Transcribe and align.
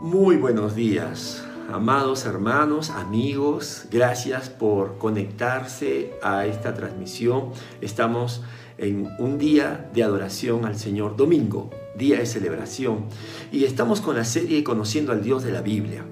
Muy 0.00 0.36
buenos 0.36 0.74
días, 0.74 1.44
amados 1.70 2.24
hermanos, 2.24 2.88
amigos. 2.88 3.84
Gracias 3.90 4.48
por 4.48 4.96
conectarse 4.96 6.14
a 6.22 6.46
esta 6.46 6.72
transmisión. 6.72 7.50
Estamos 7.82 8.40
en 8.78 9.10
un 9.18 9.36
día 9.36 9.90
de 9.92 10.02
adoración 10.02 10.64
al 10.64 10.78
Señor, 10.78 11.18
domingo, 11.18 11.68
día 11.98 12.18
de 12.18 12.24
celebración. 12.24 13.08
Y 13.52 13.64
estamos 13.64 14.00
con 14.00 14.16
la 14.16 14.24
serie 14.24 14.64
Conociendo 14.64 15.12
al 15.12 15.22
Dios 15.22 15.42
de 15.42 15.52
la 15.52 15.60
Biblia. 15.60 16.06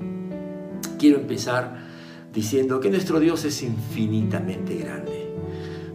Quiero 0.98 1.18
empezar 1.18 1.78
diciendo 2.34 2.80
que 2.80 2.90
nuestro 2.90 3.20
Dios 3.20 3.46
es 3.46 3.62
infinitamente 3.62 4.76
grande. 4.76 5.32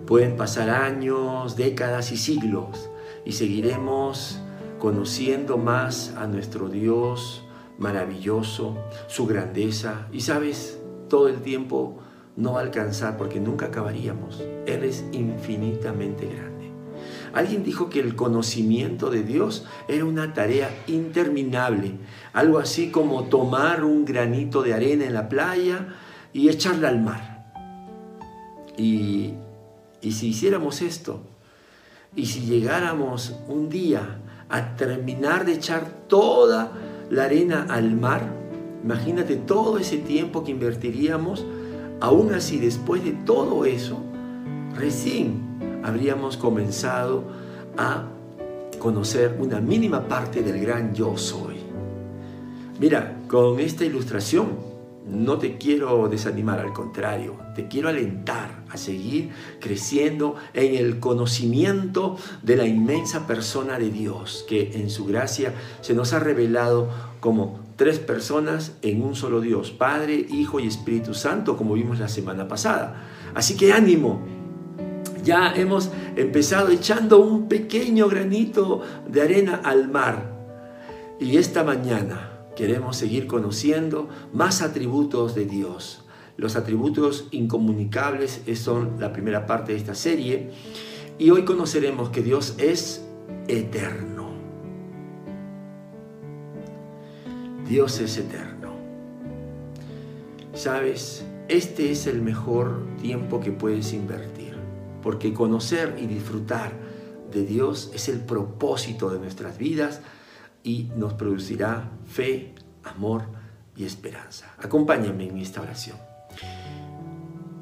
Pueden 0.07 0.35
pasar 0.35 0.71
años, 0.71 1.55
décadas 1.57 2.11
y 2.11 2.17
siglos 2.17 2.89
y 3.23 3.33
seguiremos 3.33 4.39
conociendo 4.79 5.59
más 5.59 6.11
a 6.17 6.25
nuestro 6.25 6.69
Dios 6.69 7.43
maravilloso, 7.77 8.77
su 9.07 9.25
grandeza. 9.25 10.07
Y 10.11 10.21
sabes, 10.21 10.79
todo 11.09 11.27
el 11.27 11.41
tiempo 11.41 11.99
no 12.35 12.53
va 12.53 12.59
a 12.59 12.63
alcanzar 12.63 13.17
porque 13.17 13.39
nunca 13.39 13.67
acabaríamos. 13.67 14.41
Él 14.65 14.83
es 14.83 15.05
infinitamente 15.11 16.27
grande. 16.27 16.53
Alguien 17.33 17.63
dijo 17.63 17.89
que 17.89 17.99
el 17.99 18.15
conocimiento 18.15 19.09
de 19.09 19.23
Dios 19.23 19.65
era 19.87 20.05
una 20.05 20.33
tarea 20.33 20.69
interminable, 20.87 21.95
algo 22.31 22.59
así 22.59 22.91
como 22.91 23.23
tomar 23.23 23.83
un 23.83 24.05
granito 24.05 24.61
de 24.61 24.73
arena 24.73 25.05
en 25.05 25.13
la 25.15 25.29
playa 25.29 25.95
y 26.31 26.49
echarla 26.49 26.89
al 26.89 27.01
mar. 27.01 27.51
Y, 28.77 29.33
y 30.01 30.11
si 30.11 30.27
hiciéramos 30.27 30.81
esto, 30.81 31.21
y 32.15 32.27
si 32.27 32.41
llegáramos 32.41 33.35
un 33.47 33.69
día 33.69 34.19
a 34.49 34.75
terminar 34.75 35.45
de 35.45 35.53
echar 35.53 35.89
toda 36.07 36.71
la 37.13 37.25
arena 37.25 37.67
al 37.69 37.95
mar, 37.95 38.27
imagínate 38.83 39.35
todo 39.35 39.77
ese 39.77 39.97
tiempo 39.97 40.43
que 40.43 40.51
invertiríamos, 40.51 41.45
aún 42.01 42.33
así 42.33 42.57
después 42.57 43.03
de 43.03 43.11
todo 43.11 43.65
eso, 43.65 43.99
recién 44.75 45.81
habríamos 45.83 46.37
comenzado 46.37 47.23
a 47.77 48.05
conocer 48.79 49.37
una 49.39 49.61
mínima 49.61 50.07
parte 50.07 50.41
del 50.41 50.59
gran 50.59 50.95
yo 50.95 51.15
soy. 51.15 51.57
Mira, 52.79 53.15
con 53.27 53.59
esta 53.59 53.85
ilustración 53.85 54.47
no 55.07 55.37
te 55.37 55.57
quiero 55.57 56.09
desanimar, 56.09 56.59
al 56.59 56.73
contrario, 56.73 57.35
te 57.55 57.67
quiero 57.67 57.89
alentar 57.89 58.49
a 58.73 58.77
seguir 58.77 59.29
creciendo 59.59 60.35
en 60.53 60.75
el 60.75 60.99
conocimiento 60.99 62.17
de 62.41 62.55
la 62.55 62.65
inmensa 62.65 63.27
persona 63.27 63.79
de 63.79 63.89
Dios, 63.89 64.45
que 64.47 64.71
en 64.73 64.89
su 64.89 65.05
gracia 65.05 65.53
se 65.81 65.93
nos 65.93 66.13
ha 66.13 66.19
revelado 66.19 66.89
como 67.19 67.59
tres 67.75 67.99
personas 67.99 68.73
en 68.81 69.01
un 69.01 69.15
solo 69.15 69.41
Dios, 69.41 69.71
Padre, 69.71 70.25
Hijo 70.29 70.59
y 70.59 70.67
Espíritu 70.67 71.13
Santo, 71.13 71.55
como 71.57 71.73
vimos 71.73 71.99
la 71.99 72.07
semana 72.07 72.47
pasada. 72.47 73.07
Así 73.33 73.55
que 73.55 73.73
ánimo, 73.73 74.21
ya 75.23 75.53
hemos 75.55 75.89
empezado 76.15 76.69
echando 76.69 77.19
un 77.19 77.47
pequeño 77.47 78.09
granito 78.09 78.81
de 79.07 79.21
arena 79.21 79.61
al 79.63 79.89
mar. 79.89 80.33
Y 81.19 81.37
esta 81.37 81.63
mañana 81.63 82.33
Queremos 82.55 82.97
seguir 82.97 83.25
conociendo 83.25 84.09
más 84.31 84.61
atributos 84.61 85.33
de 85.33 85.45
Dios. 85.45 86.02
Los 86.37 86.55
atributos 86.55 87.27
incomunicables 87.31 88.41
son 88.55 88.99
la 88.99 89.13
primera 89.13 89.45
parte 89.45 89.73
de 89.73 89.77
esta 89.77 89.95
serie. 89.95 90.51
Y 91.19 91.29
hoy 91.29 91.45
conoceremos 91.45 92.09
que 92.09 92.23
Dios 92.23 92.55
es 92.57 93.05
eterno. 93.47 94.31
Dios 97.67 97.99
es 97.99 98.17
eterno. 98.17 98.73
Sabes, 100.53 101.25
este 101.47 101.91
es 101.91 102.07
el 102.07 102.21
mejor 102.21 102.85
tiempo 103.01 103.39
que 103.39 103.51
puedes 103.51 103.93
invertir, 103.93 104.55
porque 105.01 105.33
conocer 105.33 105.97
y 105.99 106.07
disfrutar 106.07 106.71
de 107.31 107.45
Dios 107.45 107.91
es 107.93 108.09
el 108.09 108.19
propósito 108.19 109.09
de 109.09 109.19
nuestras 109.19 109.57
vidas 109.57 110.01
y 110.63 110.91
nos 110.95 111.13
producirá 111.13 111.91
fe, 112.05 112.53
amor 112.83 113.23
y 113.75 113.85
esperanza. 113.85 114.53
Acompáñame 114.59 115.27
en 115.27 115.39
esta 115.39 115.61
oración. 115.61 116.12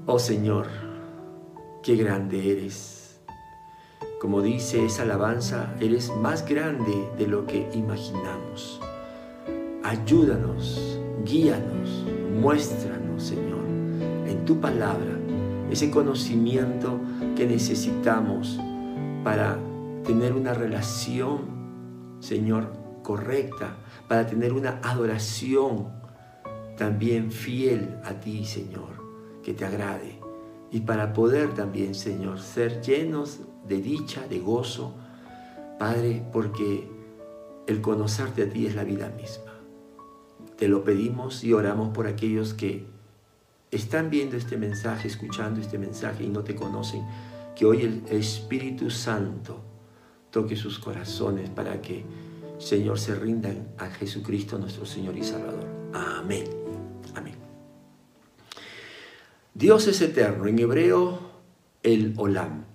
Oh 0.07 0.17
Señor, 0.17 0.65
qué 1.83 1.95
grande 1.95 2.51
eres. 2.51 3.21
Como 4.19 4.41
dice 4.41 4.83
esa 4.83 5.03
alabanza, 5.03 5.75
eres 5.79 6.11
más 6.15 6.43
grande 6.43 7.07
de 7.19 7.27
lo 7.27 7.45
que 7.45 7.69
imaginamos. 7.75 8.81
Ayúdanos, 9.83 10.99
guíanos, 11.23 12.03
muéstranos, 12.33 13.21
Señor, 13.21 13.63
en 14.27 14.43
tu 14.43 14.59
palabra, 14.59 15.19
ese 15.69 15.91
conocimiento 15.91 16.99
que 17.35 17.45
necesitamos 17.45 18.59
para 19.23 19.59
tener 20.03 20.33
una 20.33 20.55
relación, 20.55 22.17
Señor, 22.21 22.73
correcta, 23.03 23.75
para 24.07 24.25
tener 24.25 24.51
una 24.53 24.79
adoración 24.81 25.89
también 26.75 27.31
fiel 27.31 27.99
a 28.03 28.13
ti, 28.13 28.45
Señor, 28.45 29.00
que 29.43 29.53
te 29.53 29.65
agrade. 29.65 30.19
Y 30.71 30.81
para 30.81 31.13
poder 31.13 31.53
también, 31.53 31.95
Señor, 31.95 32.39
ser 32.39 32.81
llenos 32.81 33.41
de 33.67 33.81
dicha, 33.81 34.27
de 34.27 34.39
gozo, 34.39 34.95
Padre, 35.77 36.23
porque 36.31 36.87
el 37.67 37.81
conocerte 37.81 38.43
a 38.43 38.49
ti 38.49 38.65
es 38.65 38.75
la 38.75 38.83
vida 38.83 39.09
misma. 39.09 39.51
Te 40.57 40.67
lo 40.67 40.83
pedimos 40.83 41.43
y 41.43 41.53
oramos 41.53 41.89
por 41.89 42.07
aquellos 42.07 42.53
que 42.53 42.85
están 43.71 44.09
viendo 44.09 44.37
este 44.37 44.57
mensaje, 44.57 45.07
escuchando 45.07 45.59
este 45.59 45.77
mensaje 45.77 46.23
y 46.23 46.29
no 46.29 46.43
te 46.43 46.55
conocen, 46.55 47.03
que 47.55 47.65
hoy 47.65 47.81
el 47.81 48.03
Espíritu 48.09 48.89
Santo 48.89 49.61
toque 50.29 50.55
sus 50.55 50.79
corazones 50.79 51.49
para 51.49 51.81
que 51.81 52.05
Señor, 52.61 52.99
se 52.99 53.15
rindan 53.15 53.69
a 53.79 53.89
Jesucristo 53.89 54.57
nuestro 54.59 54.85
Señor 54.85 55.17
y 55.17 55.23
Salvador. 55.23 55.65
Amén. 55.93 56.60
Dios 59.61 59.87
es 59.87 60.01
eterno. 60.01 60.47
En 60.47 60.57
hebreo, 60.57 61.19
el 61.83 62.15
Olam. 62.17 62.65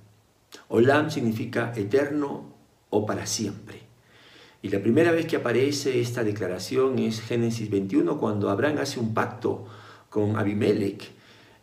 Olam 0.68 1.10
significa 1.10 1.72
eterno 1.74 2.54
o 2.90 3.04
para 3.04 3.26
siempre. 3.26 3.80
Y 4.62 4.68
la 4.68 4.78
primera 4.80 5.10
vez 5.10 5.26
que 5.26 5.34
aparece 5.34 6.00
esta 6.00 6.22
declaración 6.22 7.00
es 7.00 7.20
Génesis 7.22 7.68
21, 7.70 8.18
cuando 8.18 8.50
Abraham 8.50 8.78
hace 8.78 9.00
un 9.00 9.14
pacto 9.14 9.66
con 10.08 10.36
Abimelech 10.36 11.10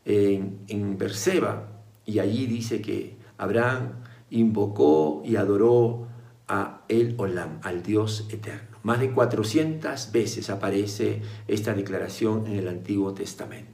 en, 0.03 0.59
en 0.67 0.97
Berseba. 0.97 1.69
Y 2.06 2.19
allí 2.19 2.45
dice 2.45 2.81
que 2.81 3.16
Abraham 3.38 4.03
invocó 4.29 5.22
y 5.23 5.38
adoró 5.38 6.06
a 6.50 6.81
el 6.89 7.16
Olam, 7.17 7.62
al 7.63 7.81
Dios 7.81 8.28
eterno. 8.29 8.78
Más 8.83 9.00
de 9.00 9.13
400 9.13 10.12
veces 10.12 10.50
aparece 10.50 11.22
esta 11.47 11.73
declaración 11.73 12.45
en 12.45 12.57
el 12.57 12.67
Antiguo 12.67 13.13
Testamento. 13.13 13.72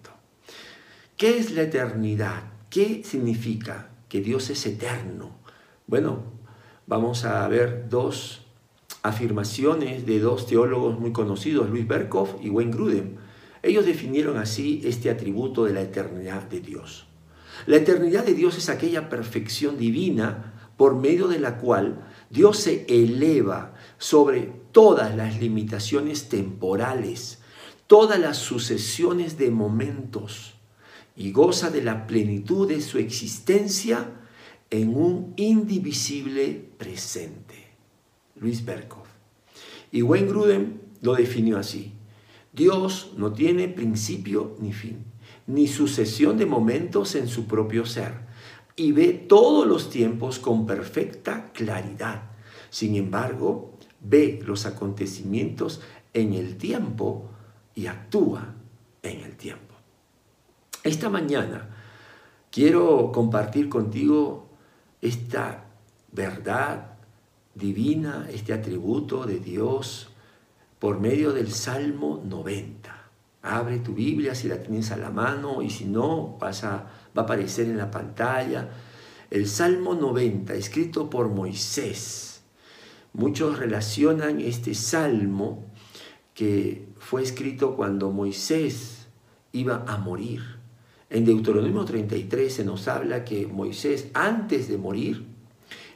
¿Qué 1.20 1.38
es 1.38 1.52
la 1.52 1.64
eternidad? 1.64 2.44
¿Qué 2.70 3.02
significa 3.04 3.90
que 4.08 4.22
Dios 4.22 4.50
es 4.52 4.66
eterno? 4.66 5.36
Bueno, 5.86 6.24
vamos 6.88 7.26
a 7.26 7.46
ver 7.50 7.90
dos 7.90 8.46
afirmaciones 9.02 10.06
de 10.06 10.22
dos 10.22 10.48
teólogos 10.48 10.98
muy 10.98 11.12
conocidos, 11.12 11.70
Luis 11.70 11.86
Berkhoff 11.86 12.36
y 12.42 12.50
Wayne 12.50 12.72
Grudem. 12.72 13.18
Ellos 13.62 13.86
definieron 13.86 14.38
así 14.38 14.80
este 14.86 15.10
atributo 15.10 15.66
de 15.66 15.74
la 15.74 15.82
eternidad 15.82 16.44
de 16.44 16.62
Dios. 16.62 17.08
La 17.66 17.76
eternidad 17.76 18.24
de 18.24 18.34
Dios 18.34 18.58
es 18.58 18.70
aquella 18.70 19.10
perfección 19.10 19.78
divina 19.78 20.72
por 20.78 20.96
medio 20.96 21.28
de 21.28 21.40
la 21.40 21.58
cual 21.58 22.00
Dios 22.30 22.60
se 22.60 22.86
eleva 22.88 23.74
sobre 23.98 24.54
todas 24.72 25.14
las 25.18 25.38
limitaciones 25.38 26.30
temporales, 26.30 27.42
todas 27.88 28.18
las 28.22 28.38
sucesiones 28.38 29.38
de 29.38 29.52
momentos 29.52 30.56
y 31.20 31.34
goza 31.34 31.70
de 31.70 31.84
la 31.84 32.08
plenitud 32.08 32.70
de 32.70 32.80
su 32.80 32.98
existencia 32.98 34.10
en 34.70 34.96
un 34.96 35.34
indivisible 35.36 36.70
presente. 36.78 37.56
Luis 38.38 38.64
Berkhoff. 38.64 39.10
Y 39.92 40.02
Wayne 40.02 40.30
Gruden 40.30 40.82
lo 41.02 41.16
definió 41.16 41.58
así. 41.58 41.92
Dios 42.54 43.12
no 43.18 43.34
tiene 43.34 43.68
principio 43.68 44.56
ni 44.62 44.72
fin, 44.72 45.04
ni 45.46 45.68
sucesión 45.68 46.38
de 46.38 46.46
momentos 46.46 47.14
en 47.16 47.28
su 47.28 47.48
propio 47.48 47.86
ser 47.86 48.14
y 48.78 48.94
ve 48.94 49.10
todos 49.10 49.68
los 49.68 49.90
tiempos 49.90 50.40
con 50.40 50.66
perfecta 50.66 51.52
claridad. 51.52 52.32
Sin 52.70 52.96
embargo, 52.96 53.78
ve 54.00 54.40
los 54.46 54.66
acontecimientos 54.66 55.82
en 56.14 56.32
el 56.32 56.56
tiempo 56.56 57.30
y 57.76 57.88
actúa 57.88 58.56
en 59.04 59.20
el 59.20 59.36
tiempo. 59.36 59.69
Esta 60.84 61.10
mañana 61.10 61.68
quiero 62.50 63.12
compartir 63.12 63.68
contigo 63.68 64.48
esta 65.02 65.66
verdad 66.14 66.94
divina, 67.54 68.28
este 68.32 68.54
atributo 68.54 69.26
de 69.26 69.40
Dios 69.40 70.10
por 70.80 71.02
medio 71.02 71.34
del 71.34 71.52
Salmo 71.52 72.24
90. 72.26 72.96
Abre 73.42 73.80
tu 73.80 73.94
Biblia 73.94 74.34
si 74.34 74.48
la 74.48 74.62
tienes 74.64 74.92
a 74.92 74.98
la 74.98 75.10
mano 75.10 75.62
y 75.62 75.70
si 75.70 75.84
no, 75.84 76.38
va 76.42 76.50
a 76.50 76.88
aparecer 77.14 77.66
en 77.68 77.78
la 77.78 77.92
pantalla. 77.92 78.70
El 79.30 79.48
Salmo 79.48 79.96
90, 79.96 80.54
escrito 80.54 81.10
por 81.10 81.28
Moisés. 81.28 82.42
Muchos 83.12 83.60
relacionan 83.60 84.40
este 84.40 84.74
salmo 84.76 85.66
que 86.34 86.88
fue 87.00 87.22
escrito 87.22 87.76
cuando 87.76 88.12
Moisés 88.12 89.08
iba 89.52 89.84
a 89.86 89.98
morir. 89.98 90.59
En 91.10 91.26
Deuteronomio 91.26 91.86
33 91.86 92.54
se 92.54 92.64
nos 92.64 92.88
habla 92.88 93.26
que 93.26 93.48
Moisés, 93.48 94.10
antes 94.14 94.68
de 94.68 94.78
morir, 94.78 95.26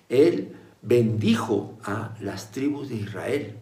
él 0.10 0.54
bendijo 0.81 1.77
a 1.83 2.15
las 2.19 2.51
tribus 2.51 2.89
de 2.89 2.95
Israel. 2.95 3.56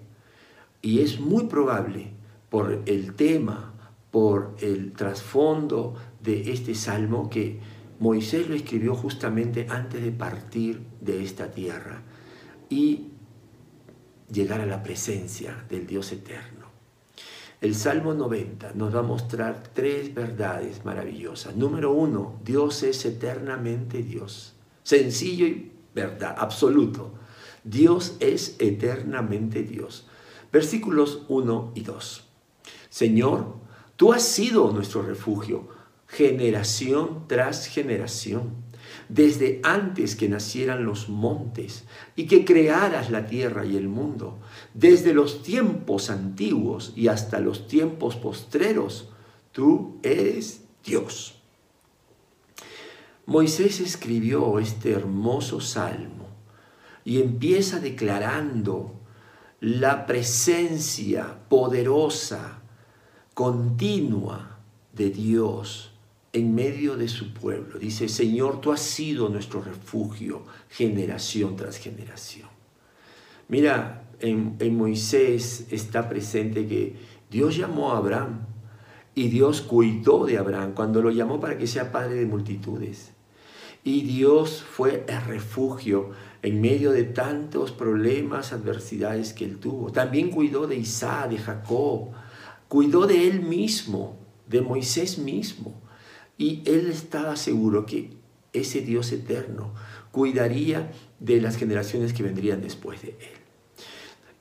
Y 0.82 1.02
es 1.02 1.20
muy 1.20 1.46
probable, 1.46 2.14
por 2.50 2.84
el 2.86 3.14
tema, 3.16 3.74
por 4.12 4.56
el 4.60 4.94
trasfondo 4.94 5.96
de 6.22 6.52
este 6.52 6.76
salmo, 6.76 7.30
que 7.30 7.60
Moisés 8.00 8.50
lo 8.50 8.56
escribió 8.56 8.96
justamente 8.96 9.68
antes 9.70 10.02
de 10.02 10.12
partir 10.12 10.82
de 11.00 11.24
esta 11.24 11.52
tierra 11.52 12.02
y 12.70 13.08
llegar 14.32 14.62
a 14.62 14.66
la 14.66 14.82
presencia 14.82 15.66
del 15.70 15.86
Dios 15.86 16.12
eterno. 16.12 16.61
El 17.62 17.76
Salmo 17.76 18.16
90 18.16 18.72
nos 18.74 18.96
va 18.96 19.02
a 19.02 19.04
mostrar 19.04 19.62
tres 19.72 20.16
verdades 20.16 20.84
maravillosas. 20.84 21.56
Número 21.56 21.92
uno, 21.92 22.40
Dios 22.44 22.82
es 22.82 23.06
eternamente 23.06 24.02
Dios. 24.02 24.56
Sencillo 24.82 25.46
y 25.46 25.72
verdad, 25.94 26.36
absoluto. 26.40 27.14
Dios 27.64 28.18
es 28.20 28.56
eternamente 28.58 29.62
Dios. 29.62 30.08
Versículos 30.52 31.22
1 31.28 31.74
y 31.76 31.82
2. 31.82 32.28
Señor, 32.90 33.58
tú 33.96 34.12
has 34.12 34.24
sido 34.24 34.72
nuestro 34.72 35.04
refugio, 35.04 35.68
generación 36.08 37.26
tras 37.28 37.68
generación, 37.68 38.56
desde 39.12 39.60
antes 39.64 40.16
que 40.16 40.30
nacieran 40.30 40.86
los 40.86 41.10
montes 41.10 41.84
y 42.16 42.28
que 42.28 42.46
crearas 42.46 43.12
la 43.12 43.26
tierra 43.26 43.66
y 43.66 43.76
el 43.76 43.90
mundo, 43.90 44.40
desde 44.74 45.14
los 45.14 45.44
tiempos 45.44 46.10
antiguos 46.10 46.94
y 46.96 47.10
hasta 47.10 47.42
los 47.42 47.68
tiempos 47.68 48.16
postreros, 48.16 49.10
tú 49.52 50.00
eres 50.02 50.64
Dios. 50.86 51.36
Moisés 53.26 53.82
escribió 53.82 54.60
este 54.60 54.92
hermoso 54.92 55.60
salmo 55.60 56.28
y 57.04 57.22
empieza 57.22 57.82
declarando 57.82 58.96
la 59.60 60.06
presencia 60.06 61.38
poderosa, 61.50 62.62
continua 63.34 64.60
de 64.94 65.10
Dios 65.10 65.91
en 66.34 66.56
medio 66.56 66.96
de 66.96 67.08
su 67.08 67.34
pueblo. 67.34 67.78
Dice, 67.78 68.08
Señor, 68.08 68.62
tú 68.62 68.72
has 68.72 68.82
sido 68.82 69.30
nuestro 69.30 69.62
refugio 69.62 70.44
generación 70.70 71.56
tras 71.56 71.78
generación. 71.78 72.50
Mira, 73.50 74.04
en, 74.22 74.78
Moisés 74.78 75.68
está 75.72 76.08
presente 76.08 76.68
que 76.68 76.96
Dios 77.30 77.58
llamó 77.58 77.92
a 77.92 77.98
Abraham 77.98 78.46
y 79.14 79.28
Dios 79.28 79.62
cuidó 79.62 80.26
de 80.26 80.38
Abraham 80.38 80.74
cuando 80.74 81.02
lo 81.02 81.12
llamó 81.12 81.40
para 81.40 81.58
que 81.58 81.68
sea 81.68 81.92
padre 81.92 82.16
de 82.16 82.26
multitudes. 82.26 83.12
Y 83.84 84.02
Dios 84.02 84.64
fue 84.64 85.06
el 85.08 85.22
refugio 85.26 86.12
en 86.44 86.62
medio 86.62 86.92
de 86.92 87.04
tantos 87.04 87.72
problemas, 87.72 88.54
adversidades 88.54 89.34
que 89.34 89.44
él 89.44 89.58
tuvo. 89.58 89.92
También 89.92 90.30
cuidó 90.30 90.68
de 90.68 90.76
Isaac, 90.76 91.32
de 91.32 91.38
Jacob, 91.40 92.10
cuidó 92.68 93.08
de 93.08 93.28
él 93.28 93.42
mismo, 93.42 94.18
de 94.48 94.62
Moisés 94.62 95.18
mismo. 95.18 95.82
Y 96.42 96.64
él 96.66 96.88
estaba 96.90 97.36
seguro 97.36 97.86
que 97.86 98.10
ese 98.52 98.82
Dios 98.82 99.12
eterno 99.12 99.76
cuidaría 100.12 100.92
de 101.20 101.40
las 101.40 101.56
generaciones 101.56 102.14
que 102.14 102.24
vendrían 102.24 102.64
después 102.64 103.04
de 103.04 103.10
él. 103.10 103.86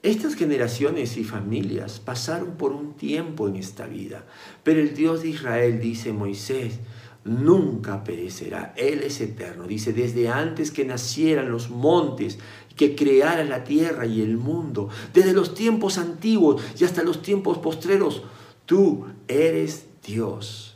Estas 0.02 0.34
generaciones 0.34 1.18
y 1.18 1.24
familias 1.24 2.00
pasaron 2.00 2.56
por 2.56 2.72
un 2.72 2.94
tiempo 2.94 3.48
en 3.48 3.56
esta 3.56 3.86
vida, 3.86 4.24
pero 4.64 4.80
el 4.80 4.94
Dios 4.94 5.20
de 5.20 5.28
Israel 5.28 5.78
dice 5.78 6.14
Moisés, 6.14 6.78
nunca 7.24 8.02
perecerá. 8.02 8.72
Él 8.78 9.02
es 9.02 9.20
eterno. 9.20 9.66
Dice, 9.66 9.92
desde 9.92 10.30
antes 10.30 10.70
que 10.70 10.86
nacieran 10.86 11.50
los 11.50 11.68
montes, 11.68 12.38
que 12.76 12.96
creara 12.96 13.44
la 13.44 13.62
tierra 13.62 14.06
y 14.06 14.22
el 14.22 14.38
mundo, 14.38 14.88
desde 15.12 15.34
los 15.34 15.52
tiempos 15.52 15.98
antiguos 15.98 16.62
y 16.80 16.84
hasta 16.84 17.02
los 17.02 17.20
tiempos 17.20 17.58
postreros, 17.58 18.22
tú 18.64 19.04
eres 19.28 19.84
Dios. 20.02 20.69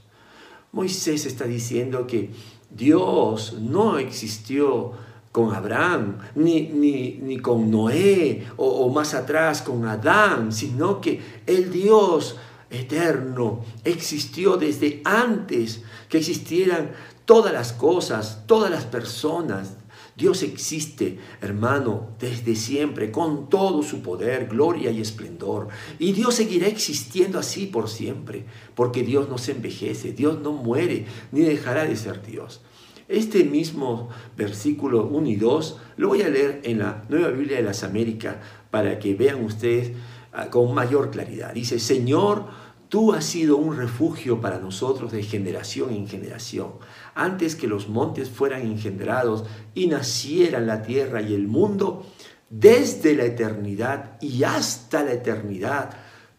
Moisés 0.74 1.24
está 1.24 1.44
diciendo 1.44 2.06
que 2.06 2.30
Dios 2.68 3.56
no 3.60 3.98
existió 3.98 4.92
con 5.30 5.54
Abraham, 5.54 6.18
ni, 6.34 6.62
ni, 6.62 7.38
con 7.38 7.70
Noé, 7.70 8.46
o, 8.56 8.66
o 8.66 8.88
más 8.92 9.14
atrás 9.14 9.62
con 9.62 9.86
Adán, 9.86 10.52
sino 10.52 11.00
que 11.00 11.20
el 11.46 11.72
Dios 11.72 12.36
eterno 12.70 13.64
existió 13.84 14.56
desde 14.56 15.00
antes 15.04 15.82
que 16.08 16.18
existieran 16.18 16.90
todas 17.24 17.52
las 17.52 17.72
cosas, 17.72 18.42
todas 18.46 18.70
las 18.70 18.84
personas. 18.84 19.74
Dios 20.16 20.44
existe, 20.44 21.18
hermano, 21.40 22.10
desde 22.20 22.54
siempre, 22.54 23.10
con 23.10 23.48
todo 23.48 23.82
su 23.82 24.00
poder, 24.00 24.46
gloria 24.46 24.90
y 24.92 25.00
esplendor. 25.00 25.68
Y 25.98 26.12
Dios 26.12 26.36
seguirá 26.36 26.68
existiendo 26.68 27.38
así 27.38 27.66
por 27.66 27.88
siempre, 27.88 28.44
porque 28.76 29.02
Dios 29.02 29.28
no 29.28 29.38
se 29.38 29.52
envejece, 29.52 30.12
Dios 30.12 30.40
no 30.40 30.52
muere, 30.52 31.06
ni 31.32 31.40
dejará 31.40 31.84
de 31.84 31.96
ser 31.96 32.22
Dios. 32.22 32.62
Este 33.08 33.44
mismo 33.44 34.08
versículo 34.36 35.06
1 35.06 35.28
y 35.28 35.36
2 35.36 35.78
lo 35.96 36.08
voy 36.08 36.22
a 36.22 36.28
leer 36.28 36.60
en 36.64 36.78
la 36.78 37.04
Nueva 37.08 37.28
Biblia 37.30 37.56
de 37.56 37.64
las 37.64 37.82
Américas 37.82 38.36
para 38.70 38.98
que 38.98 39.14
vean 39.14 39.44
ustedes 39.44 39.92
ah, 40.32 40.48
con 40.48 40.72
mayor 40.74 41.10
claridad. 41.10 41.52
Dice, 41.52 41.78
Señor, 41.78 42.46
Tú 42.94 43.12
has 43.12 43.24
sido 43.24 43.56
un 43.56 43.76
refugio 43.76 44.40
para 44.40 44.60
nosotros 44.60 45.10
de 45.10 45.24
generación 45.24 45.92
en 45.92 46.06
generación. 46.06 46.74
Antes 47.14 47.56
que 47.56 47.66
los 47.66 47.88
montes 47.88 48.28
fueran 48.28 48.62
engendrados 48.62 49.44
y 49.74 49.86
nacieran 49.86 50.66
la 50.66 50.82
tierra 50.82 51.22
y 51.22 51.34
el 51.34 51.46
mundo, 51.46 52.06
desde 52.50 53.14
la 53.14 53.24
eternidad 53.24 54.20
y 54.20 54.44
hasta 54.44 55.02
la 55.04 55.12
eternidad, 55.12 55.96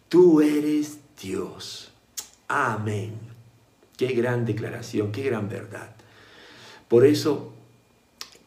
tú 0.09 0.41
eres 0.41 0.99
Dios. 1.21 1.91
Amén. 2.47 3.13
Qué 3.97 4.07
gran 4.07 4.45
declaración, 4.45 5.11
qué 5.11 5.23
gran 5.23 5.49
verdad. 5.49 5.95
Por 6.87 7.05
eso 7.05 7.53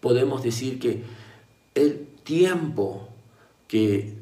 podemos 0.00 0.42
decir 0.42 0.78
que 0.78 1.02
el 1.74 2.06
tiempo 2.24 3.08
que 3.66 4.18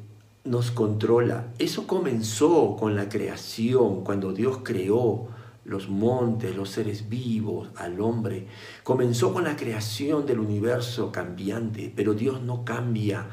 nos 0.47 0.71
controla. 0.71 1.47
Eso 1.59 1.87
comenzó 1.87 2.75
con 2.79 2.95
la 2.95 3.09
creación, 3.09 4.03
cuando 4.03 4.31
Dios 4.31 4.59
creó 4.63 5.27
los 5.67 5.89
montes, 5.89 6.55
los 6.55 6.69
seres 6.69 7.09
vivos, 7.09 7.69
al 7.75 7.99
hombre. 7.99 8.47
Comenzó 8.83 9.33
con 9.33 9.43
la 9.43 9.55
creación 9.55 10.25
del 10.25 10.39
universo 10.39 11.11
cambiante, 11.11 11.91
pero 11.95 12.13
Dios 12.13 12.41
no 12.41 12.63
cambia. 12.63 13.27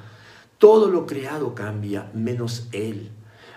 Todo 0.59 0.91
lo 0.91 1.07
creado 1.07 1.55
cambia, 1.55 2.11
menos 2.13 2.69
Él. 2.73 3.11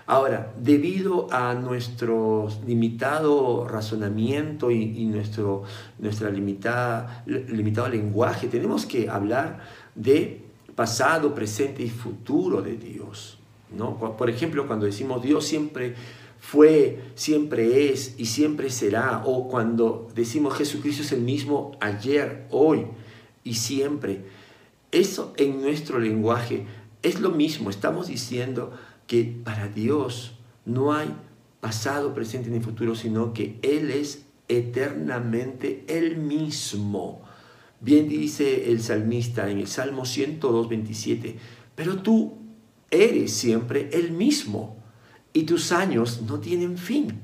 Ahora, 0.06 0.54
debido 0.58 1.26
a 1.30 1.52
nuestro 1.54 2.48
limitado 2.66 3.68
razonamiento 3.68 4.70
y, 4.70 5.04
nuestro 5.04 5.64
nuestra 5.98 6.30
limitada, 6.30 7.24
limitado 7.26 7.88
lenguaje, 7.88 8.48
tenemos 8.48 8.86
que 8.86 9.10
hablar 9.10 9.60
de 9.94 10.46
pasado, 10.74 11.34
presente 11.34 11.82
y 11.82 11.90
futuro 11.90 12.62
de 12.62 12.78
Dios. 12.78 13.38
Por 14.16 14.30
ejemplo, 14.30 14.66
cuando 14.66 14.86
decimos 14.86 15.22
Dios 15.22 15.44
siempre 15.44 15.94
fue, 16.40 17.00
siempre 17.14 17.90
es 17.90 18.14
y 18.18 18.26
siempre 18.26 18.70
será, 18.70 19.22
o 19.24 19.48
cuando 19.48 20.08
decimos 20.14 20.56
Jesucristo 20.56 21.02
es 21.02 21.12
el 21.12 21.22
mismo 21.22 21.72
ayer, 21.80 22.46
hoy 22.50 22.86
y 23.44 23.54
siempre, 23.54 24.24
eso 24.92 25.32
en 25.36 25.60
nuestro 25.60 25.98
lenguaje 25.98 26.66
es 27.02 27.20
lo 27.20 27.30
mismo, 27.30 27.70
estamos 27.70 28.08
diciendo 28.08 28.72
que 29.06 29.24
para 29.44 29.68
Dios 29.68 30.34
no 30.64 30.92
hay 30.92 31.14
pasado, 31.60 32.14
presente 32.14 32.50
ni 32.50 32.60
futuro, 32.60 32.94
sino 32.94 33.32
que 33.32 33.58
Él 33.62 33.90
es 33.90 34.24
eternamente 34.48 35.84
el 35.88 36.16
mismo. 36.16 37.22
Bien 37.80 38.08
dice 38.08 38.70
el 38.70 38.82
salmista 38.82 39.50
en 39.50 39.58
el 39.58 39.68
Salmo 39.68 40.04
102, 40.04 40.68
27, 40.68 41.36
pero 41.74 42.02
tú, 42.02 42.38
eres 42.90 43.32
siempre 43.32 43.90
el 43.92 44.12
mismo 44.12 44.77
y 45.38 45.44
tus 45.44 45.70
años 45.70 46.22
no 46.26 46.40
tienen 46.40 46.76
fin. 46.76 47.20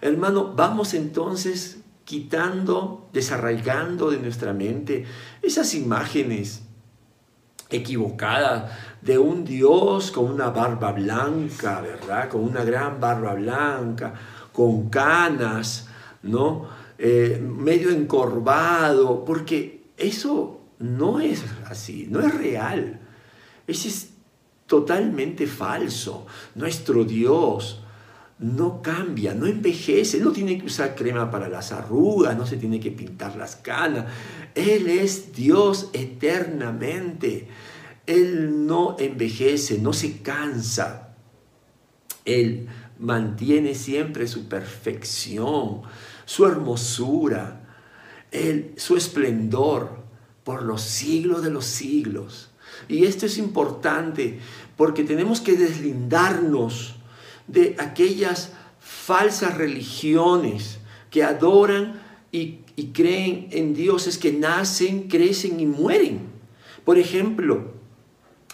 Hermano, 0.00 0.54
vamos 0.56 0.94
entonces 0.94 1.82
quitando, 2.06 3.10
desarraigando 3.12 4.10
de 4.10 4.16
nuestra 4.16 4.54
mente 4.54 5.04
esas 5.42 5.74
imágenes 5.74 6.62
equivocada 7.68 8.96
de 9.02 9.18
un 9.18 9.44
Dios 9.44 10.10
con 10.10 10.24
una 10.24 10.48
barba 10.48 10.92
blanca, 10.92 11.82
¿verdad? 11.82 12.30
Con 12.30 12.44
una 12.44 12.64
gran 12.64 12.98
barba 12.98 13.34
blanca, 13.34 14.14
con 14.50 14.88
canas, 14.88 15.86
¿no? 16.22 16.66
Eh, 16.96 17.38
medio 17.46 17.90
encorvado, 17.90 19.22
porque 19.26 19.90
eso 19.98 20.62
no 20.78 21.20
es 21.20 21.44
así, 21.66 22.06
no 22.10 22.20
es 22.20 22.34
real. 22.34 23.00
Ese 23.66 23.88
es 23.88 24.14
totalmente 24.70 25.48
falso. 25.48 26.28
Nuestro 26.54 27.02
Dios 27.04 27.82
no 28.38 28.80
cambia, 28.80 29.34
no 29.34 29.46
envejece, 29.46 30.20
no 30.20 30.30
tiene 30.30 30.56
que 30.58 30.66
usar 30.66 30.94
crema 30.94 31.28
para 31.28 31.48
las 31.48 31.72
arrugas, 31.72 32.38
no 32.38 32.46
se 32.46 32.56
tiene 32.56 32.78
que 32.78 32.92
pintar 32.92 33.34
las 33.34 33.56
canas. 33.56 34.06
Él 34.54 34.88
es 34.88 35.34
Dios 35.34 35.90
eternamente. 35.92 37.48
Él 38.06 38.64
no 38.64 38.94
envejece, 39.00 39.78
no 39.78 39.92
se 39.92 40.22
cansa. 40.22 41.16
Él 42.24 42.68
mantiene 43.00 43.74
siempre 43.74 44.28
su 44.28 44.46
perfección, 44.46 45.82
su 46.26 46.46
hermosura, 46.46 47.66
su 48.76 48.96
esplendor 48.96 50.04
por 50.44 50.62
los 50.62 50.80
siglos 50.80 51.42
de 51.42 51.50
los 51.50 51.64
siglos. 51.64 52.49
Y 52.88 53.04
esto 53.04 53.26
es 53.26 53.38
importante 53.38 54.38
porque 54.76 55.04
tenemos 55.04 55.40
que 55.40 55.56
deslindarnos 55.56 56.96
de 57.46 57.76
aquellas 57.78 58.52
falsas 58.80 59.56
religiones 59.56 60.78
que 61.10 61.22
adoran 61.22 62.00
y, 62.32 62.60
creen 62.94 63.48
en 63.50 63.74
dioses 63.74 64.16
que 64.16 64.32
nacen, 64.32 65.08
crecen 65.08 65.60
y 65.60 65.66
mueren. 65.66 66.20
Por 66.84 66.96
ejemplo, 66.96 67.72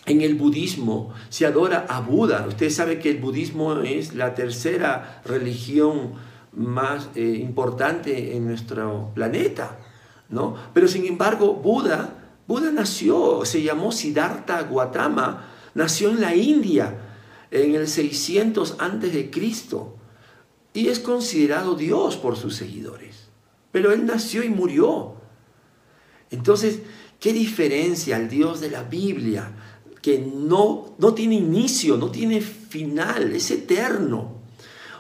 en 0.04 0.20
el 0.20 0.34
budismo 0.34 1.14
se 1.28 1.46
adora 1.46 1.86
a 1.88 2.00
Buda. 2.00 2.44
Usted 2.48 2.70
sabe 2.70 2.98
que 2.98 3.10
el 3.10 3.18
budismo 3.18 3.80
es 3.82 4.14
la 4.14 4.34
tercera 4.34 5.22
religión 5.24 6.14
más 6.52 7.10
eh, 7.14 7.38
importante 7.40 8.36
en 8.36 8.46
nuestro 8.46 9.10
planeta, 9.14 9.78
¿no? 10.28 10.56
Pero 10.72 10.88
sin 10.88 11.06
embargo, 11.06 11.54
Buda, 11.54 12.25
Buda 12.46 12.70
nació, 12.70 13.44
se 13.44 13.62
llamó 13.62 13.92
Siddhartha 13.92 14.62
Gautama, 14.62 15.48
nació 15.74 16.10
en 16.10 16.20
la 16.20 16.34
India 16.34 17.06
en 17.50 17.74
el 17.74 17.88
600 17.88 18.76
antes 18.78 19.12
de 19.12 19.30
Cristo 19.30 19.96
y 20.72 20.88
es 20.88 21.00
considerado 21.00 21.74
Dios 21.74 22.16
por 22.16 22.36
sus 22.36 22.54
seguidores. 22.54 23.28
Pero 23.72 23.92
él 23.92 24.06
nació 24.06 24.42
y 24.42 24.48
murió. 24.48 25.14
Entonces, 26.30 26.80
¿qué 27.18 27.32
diferencia 27.32 28.16
al 28.16 28.28
Dios 28.28 28.60
de 28.60 28.70
la 28.70 28.82
Biblia 28.82 29.50
que 30.02 30.18
no, 30.18 30.94
no 30.98 31.14
tiene 31.14 31.36
inicio, 31.36 31.96
no 31.96 32.10
tiene 32.10 32.40
final, 32.40 33.32
es 33.32 33.50
eterno? 33.50 34.36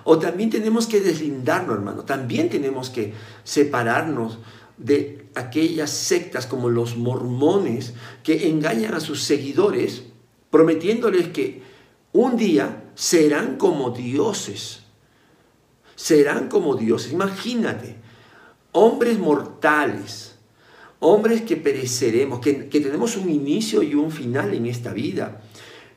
O 0.04 0.18
también 0.18 0.50
tenemos 0.50 0.86
que 0.86 1.00
deslindarnos, 1.00 1.76
hermano. 1.76 2.04
También 2.04 2.48
tenemos 2.48 2.90
que 2.90 3.12
separarnos 3.44 4.38
de 4.78 5.25
aquellas 5.36 5.90
sectas 5.90 6.46
como 6.46 6.70
los 6.70 6.96
mormones 6.96 7.92
que 8.24 8.48
engañan 8.48 8.94
a 8.94 9.00
sus 9.00 9.22
seguidores 9.22 10.04
prometiéndoles 10.50 11.28
que 11.28 11.62
un 12.12 12.36
día 12.36 12.84
serán 12.94 13.56
como 13.56 13.90
dioses. 13.90 14.80
Serán 15.94 16.48
como 16.48 16.74
dioses. 16.74 17.12
Imagínate, 17.12 17.96
hombres 18.72 19.18
mortales, 19.18 20.36
hombres 21.00 21.42
que 21.42 21.56
pereceremos, 21.58 22.40
que, 22.40 22.54
tenemos 22.54 23.18
un 23.18 23.28
inicio 23.28 23.82
y 23.82 23.94
un 23.94 24.10
final 24.10 24.54
en 24.54 24.64
esta 24.64 24.94
vida. 24.94 25.42